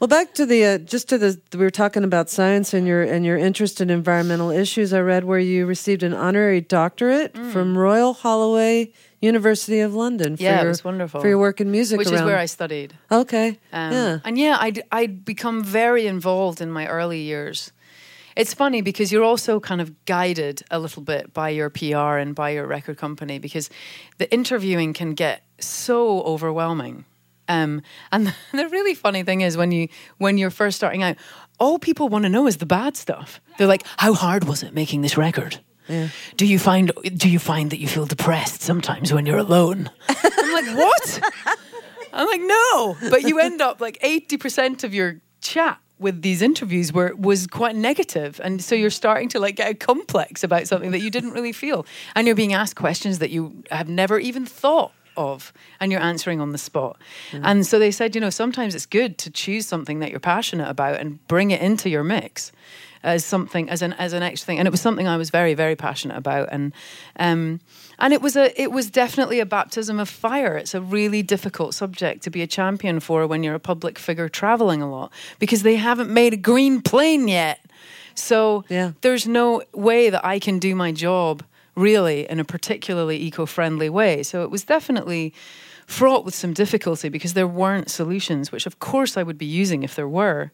well, 0.00 0.08
back 0.08 0.32
to 0.34 0.46
the 0.46 0.64
uh, 0.64 0.78
just 0.78 1.10
to 1.10 1.18
the 1.18 1.38
we 1.52 1.58
were 1.58 1.68
talking 1.68 2.04
about 2.04 2.30
science 2.30 2.72
and 2.72 2.86
your 2.86 3.02
and 3.02 3.26
your 3.26 3.36
interest 3.36 3.82
in 3.82 3.90
environmental 3.90 4.50
issues. 4.50 4.94
I 4.94 5.00
read 5.00 5.24
where 5.24 5.38
you 5.38 5.66
received 5.66 6.02
an 6.02 6.14
honorary 6.14 6.62
doctorate 6.62 7.36
from 7.36 7.76
Royal 7.76 8.14
Holloway 8.14 8.94
University 9.20 9.80
of 9.80 9.94
London. 9.94 10.38
For 10.38 10.42
Mm. 10.42 10.44
Yeah, 10.44 10.58
it 10.60 10.62
your, 10.62 10.68
was 10.68 10.82
wonderful. 10.84 11.20
for 11.20 11.28
your 11.28 11.36
work 11.36 11.60
in 11.60 11.70
music. 11.70 11.98
which 11.98 12.10
is 12.10 12.22
where 12.22 12.38
I 12.38 12.46
studied 12.46 12.94
Okay. 13.12 13.58
Um, 13.74 13.92
yeah. 13.92 14.18
And 14.24 14.38
yeah, 14.38 14.56
I'd, 14.58 14.82
I'd 14.90 15.22
become 15.26 15.62
very 15.62 16.06
involved 16.06 16.62
in 16.62 16.70
my 16.70 16.86
early 16.86 17.20
years. 17.20 17.70
It's 18.40 18.54
funny 18.54 18.80
because 18.80 19.12
you're 19.12 19.22
also 19.22 19.60
kind 19.60 19.82
of 19.82 20.06
guided 20.06 20.62
a 20.70 20.78
little 20.78 21.02
bit 21.02 21.34
by 21.34 21.50
your 21.50 21.68
PR 21.68 22.16
and 22.16 22.34
by 22.34 22.50
your 22.50 22.66
record 22.66 22.96
company 22.96 23.38
because 23.38 23.68
the 24.16 24.32
interviewing 24.32 24.94
can 24.94 25.12
get 25.12 25.42
so 25.58 26.22
overwhelming. 26.22 27.04
Um, 27.48 27.82
and 28.10 28.34
the 28.52 28.66
really 28.68 28.94
funny 28.94 29.24
thing 29.24 29.42
is 29.42 29.58
when 29.58 29.72
you 29.72 29.88
when 30.16 30.38
you're 30.38 30.48
first 30.48 30.78
starting 30.78 31.02
out, 31.02 31.16
all 31.58 31.78
people 31.78 32.08
want 32.08 32.22
to 32.22 32.30
know 32.30 32.46
is 32.46 32.56
the 32.56 32.64
bad 32.64 32.96
stuff. 32.96 33.42
They're 33.58 33.66
like, 33.66 33.84
"How 33.98 34.14
hard 34.14 34.44
was 34.44 34.62
it 34.62 34.72
making 34.72 35.02
this 35.02 35.18
record? 35.18 35.60
Do 36.36 36.46
you 36.46 36.58
find 36.58 36.92
do 37.14 37.28
you 37.28 37.38
find 37.38 37.70
that 37.70 37.78
you 37.78 37.88
feel 37.88 38.06
depressed 38.06 38.62
sometimes 38.62 39.12
when 39.12 39.26
you're 39.26 39.36
alone?" 39.36 39.90
I'm 40.08 40.52
like, 40.54 40.78
"What?" 40.78 41.20
I'm 42.12 42.26
like, 42.26 42.40
no. 42.40 42.96
But 43.10 43.22
you 43.22 43.38
end 43.38 43.60
up 43.60 43.80
like 43.80 43.98
80% 44.00 44.82
of 44.82 44.94
your 44.94 45.20
chat 45.40 45.78
with 46.00 46.22
these 46.22 46.42
interviews 46.42 46.92
were 46.92 47.14
was 47.14 47.46
quite 47.46 47.76
negative. 47.76 48.40
And 48.42 48.62
so 48.62 48.74
you're 48.74 48.90
starting 48.90 49.28
to 49.30 49.38
like 49.38 49.56
get 49.56 49.70
a 49.70 49.74
complex 49.74 50.42
about 50.42 50.66
something 50.66 50.90
that 50.90 51.00
you 51.00 51.10
didn't 51.10 51.32
really 51.32 51.52
feel. 51.52 51.86
And 52.14 52.26
you're 52.26 52.36
being 52.36 52.54
asked 52.54 52.76
questions 52.76 53.18
that 53.18 53.30
you 53.30 53.62
have 53.70 53.88
never 53.88 54.18
even 54.18 54.46
thought 54.46 54.92
of. 55.16 55.52
And 55.78 55.92
you're 55.92 56.00
answering 56.00 56.40
on 56.40 56.52
the 56.52 56.58
spot. 56.58 56.96
Mm. 57.32 57.40
And 57.44 57.66
so 57.66 57.78
they 57.78 57.90
said 57.90 58.14
you 58.14 58.20
know 58.20 58.30
sometimes 58.30 58.74
it's 58.74 58.86
good 58.86 59.18
to 59.18 59.30
choose 59.30 59.66
something 59.66 60.00
that 60.00 60.10
you're 60.10 60.20
passionate 60.20 60.68
about 60.68 60.98
and 61.00 61.24
bring 61.28 61.50
it 61.50 61.60
into 61.60 61.88
your 61.88 62.04
mix 62.04 62.52
as 63.02 63.24
something 63.24 63.68
as 63.70 63.82
an 63.82 63.92
as 63.94 64.12
an 64.12 64.22
extra 64.22 64.46
thing. 64.46 64.58
And 64.58 64.66
it 64.68 64.70
was 64.70 64.80
something 64.80 65.08
I 65.08 65.16
was 65.16 65.30
very 65.30 65.54
very 65.54 65.76
passionate 65.76 66.16
about. 66.16 66.48
And 66.52 66.72
um 67.18 67.60
and 67.98 68.12
it 68.12 68.20
was 68.22 68.36
a 68.36 68.60
it 68.60 68.72
was 68.72 68.90
definitely 68.90 69.40
a 69.40 69.46
baptism 69.46 69.98
of 69.98 70.08
fire. 70.08 70.56
It's 70.56 70.74
a 70.74 70.80
really 70.80 71.22
difficult 71.22 71.74
subject 71.74 72.22
to 72.24 72.30
be 72.30 72.42
a 72.42 72.46
champion 72.46 73.00
for 73.00 73.26
when 73.26 73.42
you're 73.42 73.54
a 73.54 73.60
public 73.60 73.98
figure 73.98 74.28
traveling 74.28 74.82
a 74.82 74.90
lot 74.90 75.12
because 75.38 75.62
they 75.62 75.76
haven't 75.76 76.10
made 76.10 76.34
a 76.34 76.36
green 76.36 76.82
plane 76.82 77.28
yet. 77.28 77.60
So 78.14 78.64
Yeah. 78.68 78.92
there's 79.00 79.26
no 79.26 79.62
way 79.72 80.10
that 80.10 80.24
I 80.24 80.38
can 80.38 80.58
do 80.58 80.74
my 80.74 80.92
job 80.92 81.42
really 81.76 82.28
in 82.28 82.40
a 82.40 82.44
particularly 82.44 83.16
eco-friendly 83.16 83.88
way. 83.88 84.22
So 84.22 84.42
it 84.42 84.50
was 84.50 84.64
definitely 84.64 85.32
fraught 85.86 86.24
with 86.24 86.34
some 86.34 86.52
difficulty 86.52 87.08
because 87.08 87.32
there 87.34 87.46
weren't 87.48 87.90
solutions 87.90 88.52
which 88.52 88.66
of 88.66 88.78
course 88.78 89.16
I 89.16 89.22
would 89.22 89.38
be 89.38 89.46
using 89.46 89.82
if 89.82 89.94
there 89.94 90.08
were. 90.08 90.50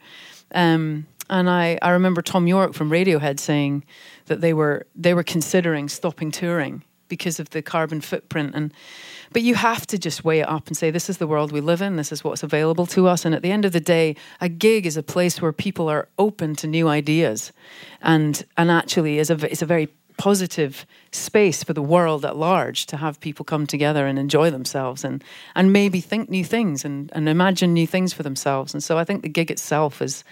Um, 0.55 1.07
and 1.29 1.51
I, 1.51 1.79
I 1.83 1.91
remember 1.91 2.23
Thom 2.23 2.47
Yorke 2.47 2.75
from 2.75 2.91
Radiohead 2.91 3.41
saying 3.41 3.85
that 4.27 4.41
they 4.41 4.53
were 4.53 4.87
they 4.95 5.15
were 5.15 5.23
considering 5.23 5.89
stopping 5.89 6.31
touring 6.31 6.83
because 7.09 7.39
of 7.39 7.51
the 7.51 7.63
carbon 7.63 8.01
footprint. 8.01 8.55
And 8.55 8.73
but 9.33 9.43
you 9.43 9.55
have 9.55 9.87
to 9.89 9.99
just 9.99 10.25
weigh 10.25 10.41
it 10.41 10.49
up 10.49 10.67
and 10.69 10.77
say 10.77 10.91
this 10.91 11.11
is 11.11 11.19
the 11.19 11.27
world 11.27 11.53
we 11.53 11.61
live 11.61 11.83
in 11.83 11.97
this 11.97 12.13
is 12.13 12.23
what's 12.25 12.43
available 12.43 12.87
to 12.87 13.07
us. 13.07 13.25
And 13.25 13.35
at 13.35 13.43
the 13.43 13.51
end 13.51 13.65
of 13.65 13.73
the 13.73 13.81
day 13.81 14.17
a 14.41 14.49
gig 14.49 14.87
is 14.87 14.97
a 14.97 15.03
place 15.03 15.41
where 15.43 15.53
people 15.53 15.89
are 15.89 16.09
open 16.19 16.55
to 16.57 16.67
new 16.67 16.89
ideas. 16.89 17.53
And 18.03 18.45
and 18.57 18.71
actually 18.71 19.19
is 19.19 19.31
a 19.31 19.51
it's 19.51 19.63
a 19.63 19.67
very 19.67 19.89
positive 20.19 20.87
space 21.13 21.63
for 21.65 21.73
the 21.75 21.83
world 21.83 22.25
at 22.25 22.37
large 22.37 22.87
to 22.87 22.97
have 22.97 23.19
people 23.21 23.45
come 23.45 23.67
together 23.67 24.07
and 24.07 24.19
enjoy 24.19 24.51
themselves 24.51 25.05
and 25.05 25.23
and 25.55 25.73
maybe 25.73 26.01
think 26.01 26.29
new 26.31 26.45
things 26.45 26.85
and, 26.85 27.11
and 27.15 27.29
imagine 27.29 27.73
new 27.75 27.87
things 27.87 28.13
for 28.13 28.23
themselves 28.23 28.75
and 28.75 28.83
so 28.83 28.99
I 28.99 29.05
think 29.05 29.23
the 29.23 29.29
gig 29.29 29.51
itself 29.51 30.01
is 30.03 30.25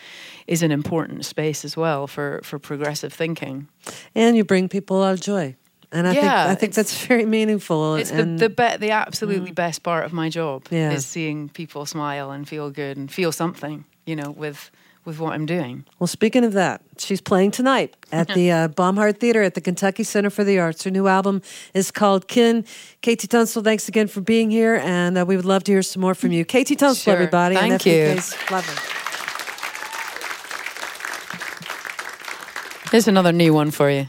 is 0.46 0.62
an 0.62 0.70
important 0.70 1.24
space 1.24 1.64
as 1.64 1.76
well 1.76 2.06
for 2.06 2.40
for 2.42 2.58
progressive 2.58 3.12
thinking 3.12 3.68
and 4.14 4.36
you 4.36 4.44
bring 4.44 4.68
people 4.68 4.96
a 4.96 5.00
lot 5.00 5.12
of 5.14 5.20
joy. 5.20 5.54
And 5.92 6.08
I 6.08 6.12
think 6.14 6.26
I 6.26 6.54
think 6.56 6.74
that's 6.74 7.06
very 7.06 7.24
meaningful. 7.26 7.94
it's 7.96 8.10
the 8.10 8.24
the, 8.24 8.48
be- 8.48 8.76
the 8.78 8.90
absolutely 8.90 9.50
mm. 9.50 9.54
best 9.54 9.82
part 9.82 10.04
of 10.04 10.12
my 10.12 10.28
job 10.28 10.66
Yeah. 10.70 10.90
is 10.94 11.06
seeing 11.06 11.48
people 11.50 11.86
smile 11.86 12.32
and 12.32 12.48
feel 12.48 12.70
good 12.70 12.96
and 12.96 13.12
feel 13.12 13.32
something 13.32 13.84
you 14.06 14.16
know 14.16 14.30
with 14.32 14.70
with 15.04 15.18
what 15.20 15.32
I'm 15.32 15.46
doing 15.46 15.84
Well, 15.98 16.06
speaking 16.06 16.44
of 16.44 16.52
that, 16.54 16.82
she's 16.98 17.20
playing 17.20 17.50
tonight 17.52 17.94
at 18.12 18.28
the 18.28 18.50
uh, 18.50 18.68
Bomhard 18.68 19.18
Theater 19.20 19.42
at 19.42 19.54
the 19.54 19.60
Kentucky 19.60 20.02
Center 20.04 20.30
for 20.30 20.44
the 20.44 20.58
Arts. 20.58 20.84
Her 20.84 20.90
new 20.90 21.06
album 21.06 21.42
is 21.74 21.90
called 21.90 22.28
Kin. 22.28 22.64
KT 23.02 23.28
Tunstall, 23.28 23.62
thanks 23.62 23.88
again 23.88 24.06
for 24.08 24.20
being 24.20 24.50
here, 24.50 24.76
and 24.76 25.18
uh, 25.18 25.24
we 25.26 25.36
would 25.36 25.44
love 25.44 25.64
to 25.64 25.72
hear 25.72 25.82
some 25.82 26.00
more 26.00 26.14
from 26.14 26.32
you. 26.32 26.44
KT 26.44 26.78
Tunstall, 26.78 26.94
Sure. 26.94 27.14
everybody. 27.14 27.54
Thank 27.56 27.84
you. 27.86 28.16
Clever. 28.46 28.72
here's 32.90 33.08
another 33.08 33.32
new 33.32 33.52
one 33.52 33.70
for 33.72 33.90
you 33.90 34.06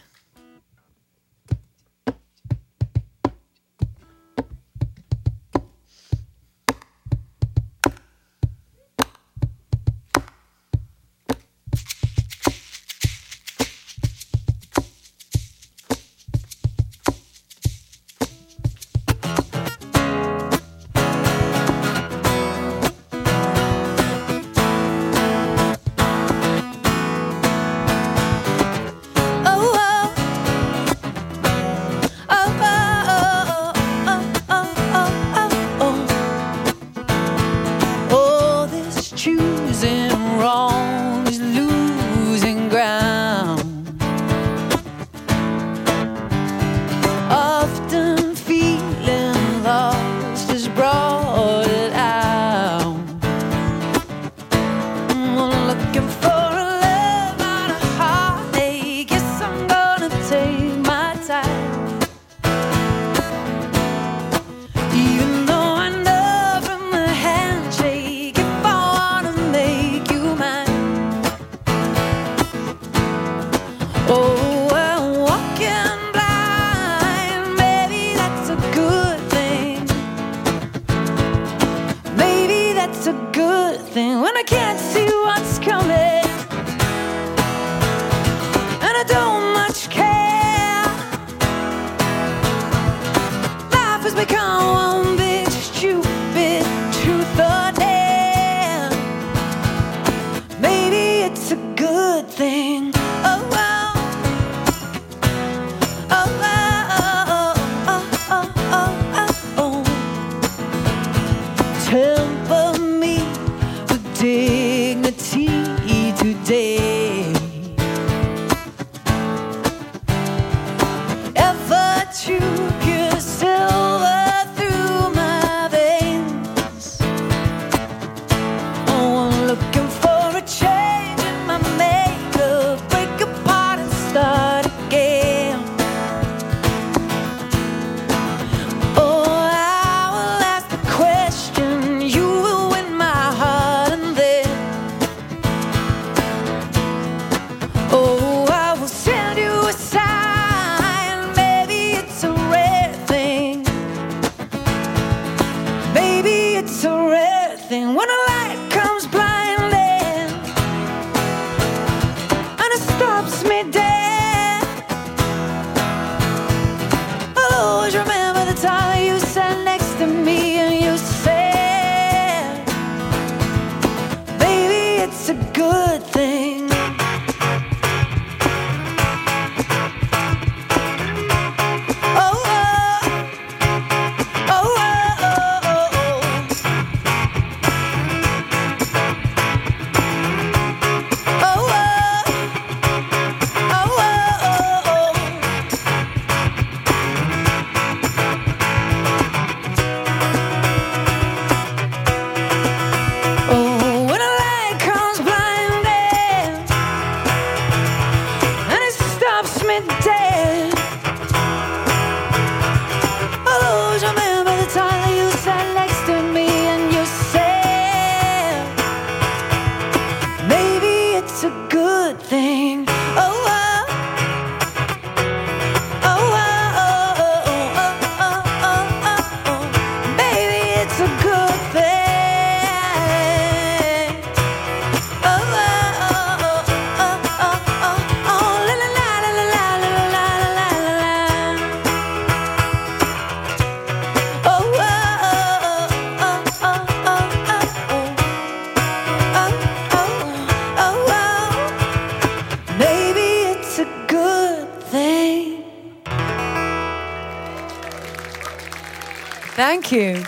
Thank 259.85 259.91
you. 259.91 260.25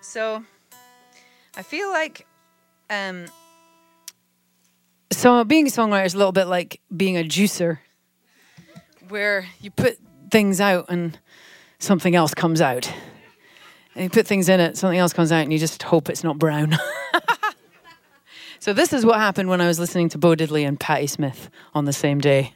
So 0.00 0.44
I 1.56 1.62
feel 1.62 1.88
like 1.90 2.26
um, 2.90 3.26
so 5.12 5.44
being 5.44 5.68
a 5.68 5.70
songwriter 5.70 6.04
is 6.04 6.14
a 6.14 6.18
little 6.18 6.32
bit 6.32 6.46
like 6.46 6.80
being 6.96 7.16
a 7.16 7.22
juicer 7.22 7.78
where 9.08 9.46
you 9.60 9.70
put 9.70 9.98
things 10.32 10.60
out 10.60 10.86
and 10.88 11.16
something 11.78 12.16
else 12.16 12.34
comes 12.34 12.60
out. 12.60 12.92
And 13.94 14.02
you 14.02 14.10
put 14.10 14.26
things 14.26 14.48
in 14.48 14.58
it, 14.58 14.76
something 14.76 14.98
else 14.98 15.12
comes 15.12 15.30
out, 15.30 15.42
and 15.42 15.52
you 15.52 15.60
just 15.60 15.80
hope 15.84 16.08
it's 16.08 16.24
not 16.24 16.38
brown. 16.38 16.76
so 18.58 18.72
this 18.72 18.92
is 18.92 19.06
what 19.06 19.20
happened 19.20 19.48
when 19.48 19.60
I 19.60 19.68
was 19.68 19.78
listening 19.78 20.08
to 20.08 20.18
Bo 20.18 20.34
Diddley 20.34 20.66
and 20.66 20.80
Patti 20.80 21.06
Smith 21.06 21.50
on 21.72 21.84
the 21.84 21.92
same 21.92 22.18
day. 22.18 22.54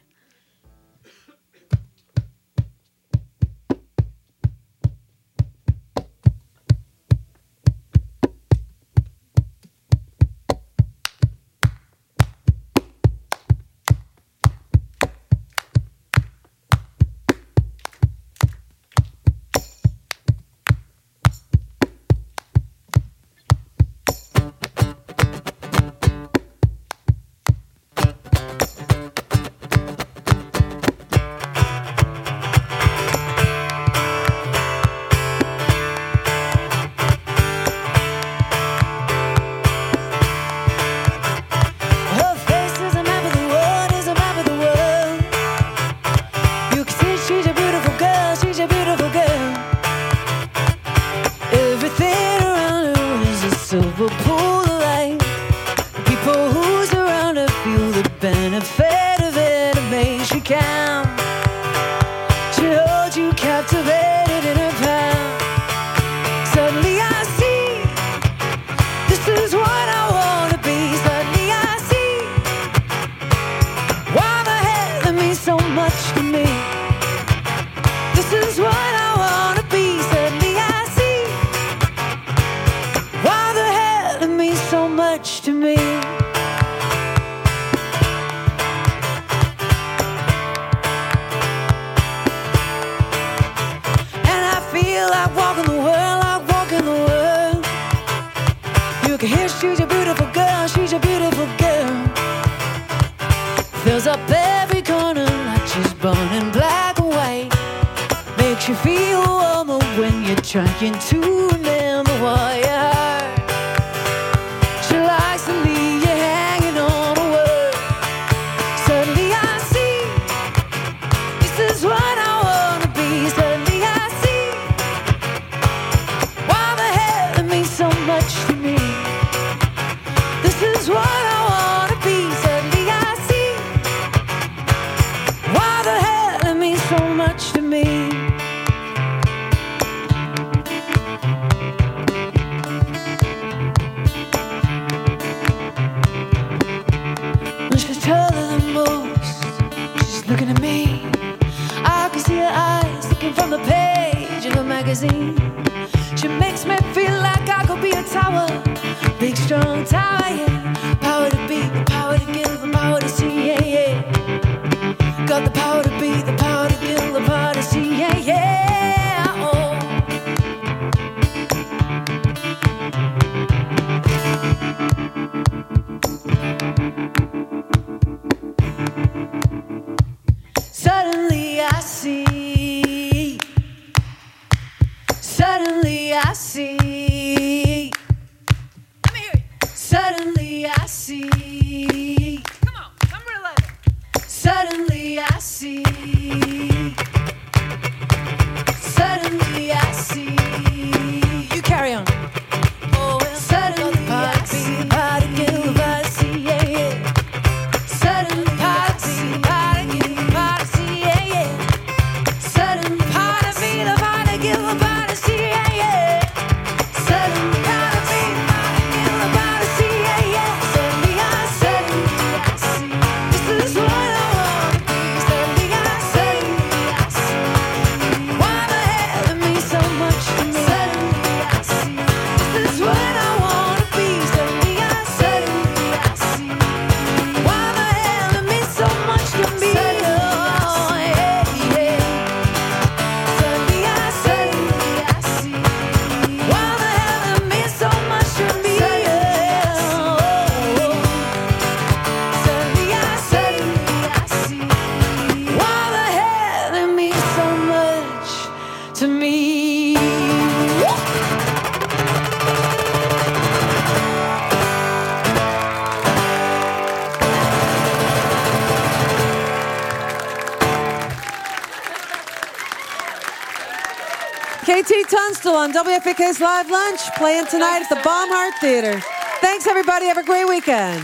Pacifica's 275.97 276.39
Live 276.39 276.69
Lunch 276.69 276.99
playing 277.15 277.47
tonight 277.47 277.81
at 277.81 277.89
the 277.89 277.95
Bomhard 278.07 278.53
Theater. 278.61 279.01
Thanks, 279.41 279.65
everybody. 279.65 280.05
Have 280.05 280.19
a 280.19 280.23
great 280.23 280.47
weekend. 280.47 281.01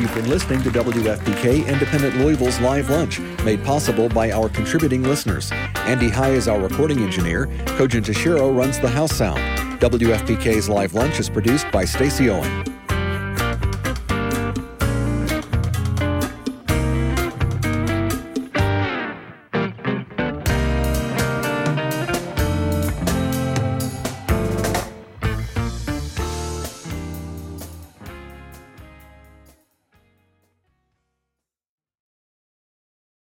You've 0.00 0.14
been 0.14 0.28
listening 0.28 0.62
to 0.62 0.70
WFPK 0.70 1.66
Independent 1.66 2.18
Louisville's 2.18 2.60
Live 2.60 2.90
Lunch, 2.90 3.18
made 3.42 3.64
possible 3.64 4.08
by 4.08 4.30
our 4.30 4.48
contributing 4.48 5.02
listeners. 5.02 5.50
Andy 5.74 6.08
High 6.10 6.30
is 6.30 6.46
our 6.46 6.60
recording 6.60 7.00
engineer. 7.00 7.48
Kojin 7.76 8.04
Toshiro 8.04 8.56
runs 8.56 8.78
the 8.78 8.88
house 8.88 9.16
sound. 9.16 9.40
WFPK's 9.80 10.68
Live 10.68 10.94
Lunch 10.94 11.18
is 11.18 11.28
produced 11.28 11.68
by 11.72 11.84
Stacy 11.84 12.30
Owen. 12.30 12.67